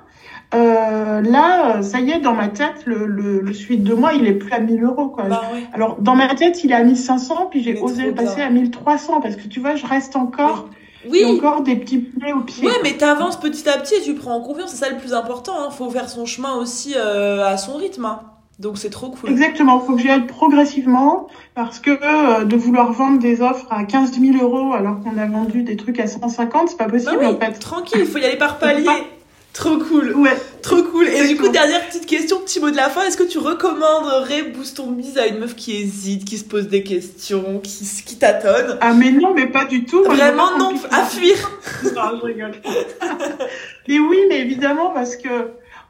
euh, 0.54 1.22
là, 1.22 1.82
ça 1.82 2.00
y 2.00 2.12
est, 2.12 2.20
dans 2.20 2.34
ma 2.36 2.48
tête, 2.50 2.86
le, 2.86 3.08
le, 3.08 3.42
le 3.42 3.54
suivi 3.54 3.82
de 3.82 3.88
deux 3.88 3.96
mois, 3.96 4.14
il 4.14 4.28
est 4.28 4.34
plus 4.34 4.52
à 4.54 4.60
1000 4.60 4.84
euros, 4.84 5.08
quoi. 5.10 5.24
Bah. 5.24 5.42
Alors, 5.74 5.98
dans 6.00 6.16
ma 6.16 6.28
tête, 6.36 6.64
il 6.64 6.72
est 6.72 6.76
à 6.76 6.84
1500, 6.84 7.48
puis 7.50 7.64
j'ai 7.64 7.80
osé 7.82 8.06
le 8.06 8.14
passer 8.14 8.36
bien. 8.36 8.48
à 8.48 8.50
1300, 8.52 9.22
parce 9.22 9.36
que 9.36 9.48
tu 9.48 9.60
vois, 9.60 9.76
je 9.76 9.86
reste 9.88 10.16
encore, 10.16 10.70
Oui. 11.10 11.20
j'ai 11.20 11.26
encore 11.26 11.62
des 11.62 11.76
petits 11.76 12.00
plaies 12.00 12.34
au 12.34 12.42
pied. 12.42 12.66
Ouais, 12.68 12.74
mais 12.84 12.94
t'avances 12.98 13.40
petit 13.40 13.68
à 13.70 13.78
petit 13.78 13.96
et 13.96 14.02
tu 14.02 14.14
prends 14.16 14.36
en 14.36 14.42
confiance, 14.42 14.72
c'est 14.72 14.86
ça 14.86 14.90
le 14.90 14.98
plus 14.98 15.14
important. 15.14 15.54
Hein. 15.60 15.70
Faut 15.72 15.90
faire 15.90 16.10
son 16.10 16.26
chemin 16.26 16.56
aussi 16.56 16.94
euh, 16.98 17.46
à 17.46 17.58
son 17.58 17.76
rythme. 17.76 18.06
hein. 18.06 18.22
Donc 18.58 18.78
c'est 18.78 18.90
trop 18.90 19.10
cool. 19.10 19.30
Exactement, 19.32 19.82
il 19.84 19.86
faut 19.86 19.96
que 19.96 20.02
j'y 20.02 20.10
aille 20.10 20.28
progressivement 20.28 21.28
parce 21.56 21.80
que 21.80 21.92
euh, 21.92 22.46
de 22.46 22.56
vouloir 22.56 22.94
vendre 22.94 23.20
des 23.20 23.42
offres 23.42 23.66
à 23.70 23.84
15 23.84 24.18
000 24.20 24.38
euros 24.42 24.74
alors 24.74 25.02
qu'on 25.02 25.18
a 25.18 25.26
vendu 25.26 25.64
des 25.64 25.76
trucs 25.76 26.00
à 26.00 26.08
150, 26.08 26.70
c'est 26.70 26.78
pas 26.78 26.86
Bah 26.86 26.92
possible 26.92 27.18
oui, 27.20 27.26
en 27.26 27.38
fait. 27.38 27.52
tranquille, 27.60 28.00
il 28.00 28.06
faut 28.08 28.18
y 28.18 28.24
aller 28.24 28.38
par 28.38 28.58
palier. 28.58 28.88
Trop 29.52 29.78
cool, 29.78 30.14
Ouais, 30.16 30.38
trop 30.66 30.84
cool. 30.84 31.08
Et 31.08 31.28
du 31.28 31.38
coup, 31.38 31.48
dernière 31.50 31.86
petite 31.88 32.06
question, 32.06 32.40
petit 32.40 32.60
mot 32.60 32.70
de 32.72 32.76
la 32.76 32.90
fin. 32.90 33.04
Est-ce 33.04 33.18
que 33.18 33.24
tu 33.24 33.38
recommanderais 33.38 34.44
Boost 34.44 34.78
ton 34.78 34.92
bise 34.92 35.18
à 35.18 35.28
une 35.28 35.40
meuf 35.40 35.56
qui 35.56 35.76
hésite, 35.76 36.26
qui 36.26 36.38
se 36.38 36.44
pose 36.44 36.68
des 36.68 36.84
questions, 36.84 37.60
qui, 37.64 37.88
qui 38.06 38.18
tâtonne? 38.18 38.78
Ah 38.82 38.94
mais 38.94 39.12
non, 39.12 39.34
mais 39.34 39.48
pas 39.48 39.66
du 39.66 39.86
tout. 39.86 40.04
Vraiment 40.04 40.58
non, 40.58 40.74
à 40.92 41.04
fuir. 41.06 41.36
Non, 41.96 42.18
je 42.20 42.26
rigole. 42.26 42.52
mais 43.88 44.00
oui, 44.00 44.18
mais 44.30 44.40
évidemment 44.42 44.92
parce 44.92 45.16
que 45.16 45.30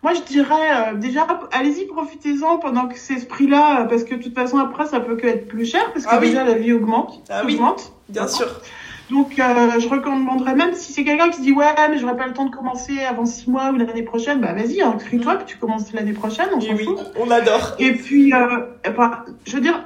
moi 0.04 0.14
je 0.14 0.22
dirais 0.22 0.54
euh, 0.94 0.94
déjà 0.96 1.26
allez-y 1.52 1.86
profitez-en 1.86 2.58
pendant 2.58 2.88
que 2.88 2.98
c'est 2.98 3.20
ce 3.20 3.26
prix-là 3.26 3.86
parce 3.90 4.04
que 4.04 4.16
de 4.16 4.22
toute 4.22 4.36
façon 4.36 4.58
après 4.60 4.86
ça 4.86 5.00
peut 5.00 5.16
que 5.16 5.26
être 5.26 5.48
plus 5.48 5.66
cher 5.66 5.92
parce 5.94 6.06
que 6.06 6.12
Ah 6.14 6.20
oui. 6.22 6.30
déjà 6.30 6.44
la 6.44 6.54
vie 6.54 6.74
augmente, 6.74 7.22
Ah 7.30 7.42
oui. 7.46 7.56
augmente. 7.56 7.92
Bien 8.10 8.28
sûr. 8.28 8.62
Donc, 9.10 9.40
euh, 9.40 9.80
je 9.80 9.88
recommanderais 9.88 10.56
même 10.56 10.74
si 10.74 10.92
c'est 10.92 11.04
quelqu'un 11.04 11.30
qui 11.30 11.38
se 11.38 11.42
dit 11.42 11.52
ouais, 11.52 11.66
mais 11.90 11.98
j'aurais 11.98 12.18
pas 12.18 12.26
le 12.26 12.34
temps 12.34 12.46
de 12.46 12.56
commencer 12.56 13.04
avant 13.04 13.26
six 13.26 13.50
mois 13.50 13.72
ou 13.72 13.76
l'année 13.76 14.04
prochaine, 14.04 14.42
bah 14.42 14.54
vas-y, 14.54 14.82
inscris-toi, 14.82 15.36
puis 15.36 15.46
tu 15.46 15.58
commences 15.58 15.94
l'année 15.94 16.14
prochaine, 16.14 16.48
on 16.56 16.62
s'en 16.62 16.74
oui, 16.74 16.86
fout. 16.86 16.98
on 17.20 17.30
adore. 17.30 17.76
Et 17.78 17.94
puis, 17.94 18.34
euh, 18.34 18.62
enfin, 18.88 19.26
je 19.46 19.56
veux 19.56 19.62
dire, 19.62 19.84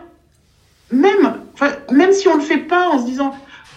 même, 0.92 1.42
enfin, 1.54 1.72
même 1.92 2.14
si 2.14 2.28
on 2.30 2.36
le 2.36 2.42
fait 2.42 2.60
pas 2.60 2.90
en 2.90 3.00
se 3.00 3.06
disant 3.06 3.34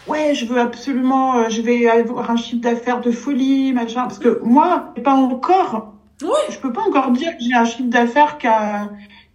ouais, 0.06 0.34
je 0.34 0.46
veux 0.46 0.60
absolument, 0.60 1.38
euh, 1.38 1.48
je 1.48 1.60
vais 1.60 1.88
avoir 1.88 2.30
un 2.30 2.36
chiffre 2.36 2.60
d'affaires 2.60 3.00
de 3.00 3.10
folie, 3.10 3.72
machin, 3.72 4.02
parce 4.02 4.18
que 4.18 4.40
moi, 4.44 4.92
pas 5.02 5.14
encore, 5.14 5.94
je 6.20 6.58
peux 6.58 6.72
pas 6.72 6.82
encore 6.82 7.10
dire 7.10 7.36
que 7.36 7.42
j'ai 7.42 7.54
un 7.54 7.64
chiffre 7.64 7.88
d'affaires 7.88 8.38
qui 8.38 8.46
a, 8.46 8.90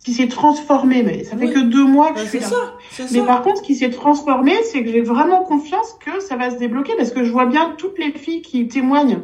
qui 0.08 0.14
s'est 0.14 0.30
transformé, 0.30 1.04
mais 1.04 1.26
ça 1.26 1.36
fait 1.36 1.48
Oui. 1.48 1.54
que 1.54 1.60
deux 1.60 1.84
mois 1.84 2.12
que 2.12 2.16
Bah, 2.16 2.22
je 2.24 2.30
suis 2.30 2.40
là. 2.40 2.46
ça, 2.48 3.04
Mais 3.12 3.20
ça. 3.20 3.26
par 3.26 3.42
contre, 3.42 3.58
ce 3.58 3.62
qui 3.62 3.76
s'est 3.76 3.90
transformé, 3.90 4.54
c'est 4.64 4.82
que 4.82 4.90
j'ai 4.90 5.02
vraiment 5.02 5.44
confiance 5.44 5.98
que 6.00 6.22
ça 6.22 6.38
va 6.38 6.50
se 6.50 6.56
débloquer 6.56 6.94
parce 6.98 7.12
que 7.12 7.26
je 7.26 7.32
vois 7.34 7.46
bien 7.46 7.74
toutes 7.78 8.00
les 8.00 8.12
filles 8.14 8.42
qui 8.42 8.70
témoignent, 8.70 9.20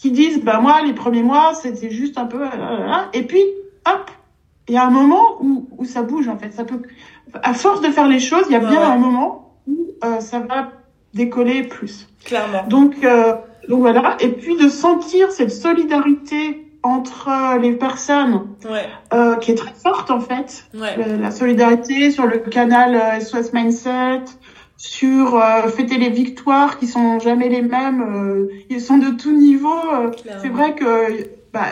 qui 0.00 0.10
disent, 0.12 0.42
bah 0.42 0.60
moi, 0.60 0.80
les 0.82 0.94
premiers 0.94 1.22
mois, 1.22 1.52
c'était 1.52 1.90
juste 1.90 2.16
un 2.16 2.24
peu, 2.24 2.40
euh, 2.40 2.46
euh, 2.58 2.88
euh, 2.88 3.02
et 3.12 3.24
puis, 3.24 3.42
hop, 3.86 4.10
il 4.66 4.74
y 4.74 4.78
a 4.78 4.86
un 4.86 4.90
moment 4.90 5.22
où, 5.42 5.68
où 5.76 5.84
ça 5.84 6.00
bouge 6.00 6.26
en 6.28 6.38
fait. 6.38 6.54
Ça 6.54 6.64
peut, 6.64 6.80
à 7.42 7.52
force 7.52 7.82
de 7.82 7.88
faire 7.88 8.08
les 8.08 8.18
choses, 8.18 8.44
il 8.48 8.52
y 8.52 8.56
a 8.56 8.60
Ouais, 8.60 8.70
bien 8.70 8.80
ouais. 8.80 8.86
un 8.86 8.96
moment 8.96 9.58
où 9.66 9.88
euh, 10.04 10.20
ça 10.20 10.38
va 10.38 10.70
décoller 11.12 11.64
plus. 11.64 12.08
Clairement. 12.24 12.64
Donc, 12.66 12.94
euh, 13.04 13.34
donc 13.68 13.80
voilà. 13.80 14.16
Et 14.20 14.28
puis 14.28 14.56
de 14.56 14.68
sentir 14.70 15.30
cette 15.32 15.50
solidarité 15.50 16.66
entre 16.84 17.28
euh, 17.28 17.58
les 17.58 17.72
personnes 17.72 18.46
Ouais, 18.70 18.86
euh, 19.12 19.36
qui 19.36 19.50
est 19.50 19.54
très 19.56 19.72
forte 19.74 20.10
en 20.10 20.20
fait 20.20 20.64
ouais. 20.74 20.96
le- 20.96 21.16
la 21.20 21.30
solidarité 21.30 22.10
sur 22.12 22.26
le 22.26 22.38
canal 22.38 22.94
euh, 22.94 23.20
SOS 23.20 23.52
Mindset, 23.52 24.22
sur 24.76 25.36
euh, 25.36 25.68
fêter 25.68 25.98
les 25.98 26.10
victoires 26.10 26.78
qui 26.78 26.86
sont 26.86 27.18
jamais 27.18 27.48
les 27.48 27.62
mêmes, 27.62 28.02
euh, 28.02 28.48
ils 28.70 28.80
sont 28.80 28.98
de 28.98 29.10
tout 29.10 29.32
niveau. 29.32 29.74
euh, 29.94 30.10
c'est 30.42 30.48
vrai 30.48 30.74
que 30.74 30.84
bah, 31.52 31.66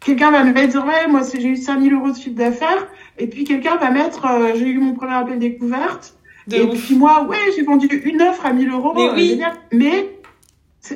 quelqu'un 0.00 0.30
va 0.30 0.42
me 0.44 0.52
mettre 0.52 0.78
ouais 0.86 1.06
moi 1.08 1.20
j'ai 1.32 1.46
eu 1.48 1.56
5000 1.56 1.92
euros 1.92 2.10
de 2.10 2.16
chiffre 2.16 2.36
d'affaires 2.36 2.86
et 3.18 3.26
puis 3.26 3.44
quelqu'un 3.44 3.76
va 3.76 3.90
mettre 3.90 4.24
euh, 4.26 4.52
j'ai 4.54 4.68
eu 4.68 4.78
mon 4.78 4.94
premier 4.94 5.14
appel 5.14 5.38
découverte 5.38 6.14
De 6.46 6.56
et 6.56 6.62
ouf. 6.62 6.86
puis 6.86 6.94
moi 6.94 7.24
ouais 7.28 7.36
j'ai 7.56 7.64
vendu 7.64 7.86
une 8.04 8.22
offre 8.22 8.46
à 8.46 8.52
1000 8.52 8.70
euros. 8.70 8.92
Mais 8.94 9.08
euh, 9.08 9.12
oui. 9.14 9.42
mais 9.72 10.10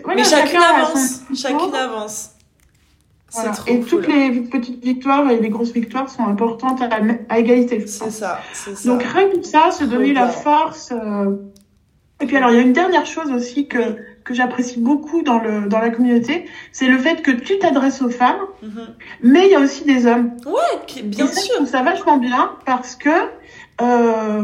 voilà, 0.05 0.23
Mais 0.23 0.29
chacune 0.29 0.61
avance. 0.63 1.23
Chacune 1.35 1.75
avance. 1.75 2.31
Voilà. 3.33 3.53
Et 3.67 3.79
cool. 3.81 3.87
toutes 3.89 4.09
les 4.09 4.31
petites 4.43 4.83
victoires 4.85 5.31
et 5.31 5.41
les 5.41 5.49
grosses 5.49 5.73
victoires 5.73 6.09
sont 6.11 6.25
importantes 6.27 6.83
à, 6.83 6.89
à 7.29 7.39
égalité. 7.39 7.87
C'est 7.87 8.11
ça, 8.11 8.41
c'est 8.53 8.77
ça. 8.77 8.89
Donc 8.89 9.03
rien 9.03 9.29
que 9.31 9.43
ça, 9.43 9.71
se 9.71 9.85
donner 9.85 10.13
la 10.13 10.29
force. 10.29 10.93
euh, 10.93 11.37
Et 12.21 12.27
puis 12.27 12.37
alors 12.37 12.51
il 12.51 12.57
y 12.57 12.59
a 12.59 12.63
une 12.63 12.73
dernière 12.75 13.07
chose 13.07 13.31
aussi 13.33 13.67
que 13.69 13.97
que 14.25 14.35
j'apprécie 14.35 14.79
beaucoup 14.79 15.23
dans 15.23 15.41
le 15.41 15.67
dans 15.67 15.81
la 15.81 15.91
communauté, 15.91 16.45
c'est 16.71 16.87
le 16.87 16.99
fait 16.99 17.23
que 17.23 17.33
tu 17.33 17.59
t'adresses 17.59 18.03
aux 18.03 18.11
femmes, 18.11 18.43
Mhm. 18.63 18.87
mais 19.25 19.47
il 19.47 19.51
y 19.51 19.55
a 19.57 19.61
aussi 19.61 19.85
des 19.85 20.07
hommes. 20.07 20.31
Ok, 20.47 21.03
bien 21.05 21.25
Et 21.25 21.29
ça, 21.29 21.35
je 21.41 21.47
sûr. 21.47 21.55
trouve 21.57 21.67
ça 21.69 21.83
vachement 21.83 22.19
bien 22.19 22.53
parce 22.65 22.95
que 22.95 23.09
euh, 23.81 24.43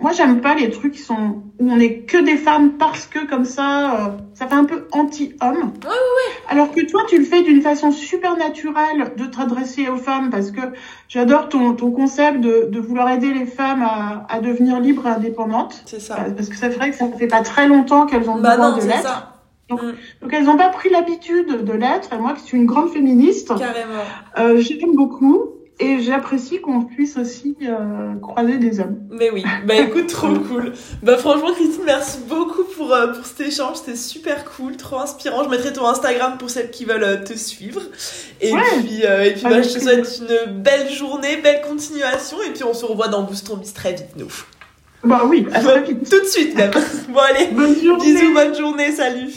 moi, 0.00 0.10
j'aime 0.12 0.40
pas 0.40 0.54
les 0.54 0.70
trucs 0.70 0.92
qui 0.94 0.98
sont 1.00 1.42
où 1.60 1.70
on 1.70 1.78
est 1.78 2.00
que 2.00 2.18
des 2.18 2.36
femmes 2.36 2.72
parce 2.78 3.06
que 3.06 3.26
comme 3.26 3.44
ça, 3.44 3.94
euh, 3.94 4.08
ça 4.34 4.46
fait 4.48 4.54
un 4.54 4.64
peu 4.64 4.88
anti-homme. 4.90 5.56
Ouais, 5.56 5.88
ouais, 5.88 5.88
ouais. 5.88 6.34
Alors 6.48 6.72
que 6.72 6.80
toi, 6.84 7.02
tu 7.08 7.16
le 7.18 7.24
fais 7.24 7.42
d'une 7.42 7.62
façon 7.62 7.92
super 7.92 8.36
naturelle 8.36 9.12
de 9.16 9.24
t'adresser 9.26 9.88
aux 9.88 9.96
femmes 9.96 10.30
parce 10.30 10.50
que 10.50 10.60
j'adore 11.08 11.48
ton, 11.48 11.74
ton 11.74 11.92
concept 11.92 12.40
de, 12.40 12.66
de 12.70 12.80
vouloir 12.80 13.08
aider 13.10 13.32
les 13.32 13.46
femmes 13.46 13.82
à, 13.82 14.26
à 14.28 14.40
devenir 14.40 14.80
libres 14.80 15.06
et 15.06 15.10
indépendantes. 15.10 15.82
C'est 15.86 16.00
ça. 16.00 16.16
Parce 16.36 16.48
que 16.48 16.56
c'est 16.56 16.70
vrai 16.70 16.90
que 16.90 16.96
ça 16.96 17.06
fait 17.16 17.28
pas 17.28 17.42
très 17.42 17.68
longtemps 17.68 18.06
qu'elles 18.06 18.28
ont 18.28 18.40
Bah 18.40 18.56
besoin 18.56 18.70
non, 18.72 18.76
de 18.78 18.82
l'être. 18.82 19.30
Donc, 19.70 19.82
Mm, 19.82 19.92
Donc 20.20 20.32
elles 20.34 20.44
n'ont 20.44 20.58
pas 20.58 20.68
pris 20.68 20.90
l'habitude 20.90 21.64
de 21.64 21.72
l'être. 21.72 22.12
Et 22.12 22.18
moi, 22.18 22.34
qui 22.34 22.42
suis 22.42 22.58
une 22.58 22.66
grande 22.66 22.90
féministe, 22.90 23.48
carrément. 23.56 24.02
euh, 24.38 24.58
j'aime 24.60 24.94
beaucoup. 24.94 25.53
Et 25.80 25.98
j'apprécie 26.00 26.60
qu'on 26.60 26.82
puisse 26.84 27.16
aussi 27.16 27.56
euh, 27.62 28.14
croiser 28.22 28.58
des 28.58 28.78
hommes. 28.78 28.96
Mais 29.10 29.30
oui, 29.30 29.42
bah 29.66 29.74
écoute, 29.74 30.06
trop 30.06 30.28
cool. 30.48 30.72
Bah 31.02 31.16
franchement, 31.18 31.52
Christine, 31.52 31.82
merci 31.84 32.18
beaucoup 32.28 32.62
pour, 32.76 32.92
euh, 32.94 33.08
pour 33.08 33.26
cet 33.26 33.48
échange, 33.48 33.78
c'était 33.78 33.96
super 33.96 34.44
cool, 34.44 34.76
trop 34.76 34.98
inspirant. 35.00 35.42
Je 35.42 35.48
mettrai 35.48 35.72
ton 35.72 35.84
Instagram 35.86 36.38
pour 36.38 36.48
celles 36.48 36.70
qui 36.70 36.84
veulent 36.84 37.02
euh, 37.02 37.24
te 37.24 37.32
suivre. 37.36 37.80
Et 38.40 38.52
Ouais. 38.52 38.60
puis, 38.84 39.02
et 39.02 39.32
puis 39.32 39.42
bah, 39.42 39.62
je 39.62 39.74
te 39.74 39.80
souhaite 39.80 40.20
une 40.20 40.60
belle 40.62 40.88
journée, 40.92 41.38
belle 41.42 41.60
continuation. 41.62 42.36
Et 42.46 42.50
puis 42.52 42.62
on 42.62 42.72
se 42.74 42.84
revoit 42.84 43.08
dans 43.08 43.22
Boost 43.24 43.48
Ton 43.48 43.56
Bis 43.56 43.74
très 43.74 43.94
vite, 43.94 44.10
nous. 44.16 44.30
Bah 45.02 45.22
oui, 45.26 45.46
à 45.52 45.60
très 45.60 45.82
vite. 45.82 46.08
Tout 46.08 46.20
de 46.20 46.24
suite 46.24 46.54
même. 46.54 46.70
Bon 47.10 47.18
allez, 47.20 47.48
Bonne 47.48 47.74
journée. 47.78 48.04
bisous, 48.14 48.32
bonne 48.32 48.54
journée, 48.56 48.90
salut. 48.92 49.28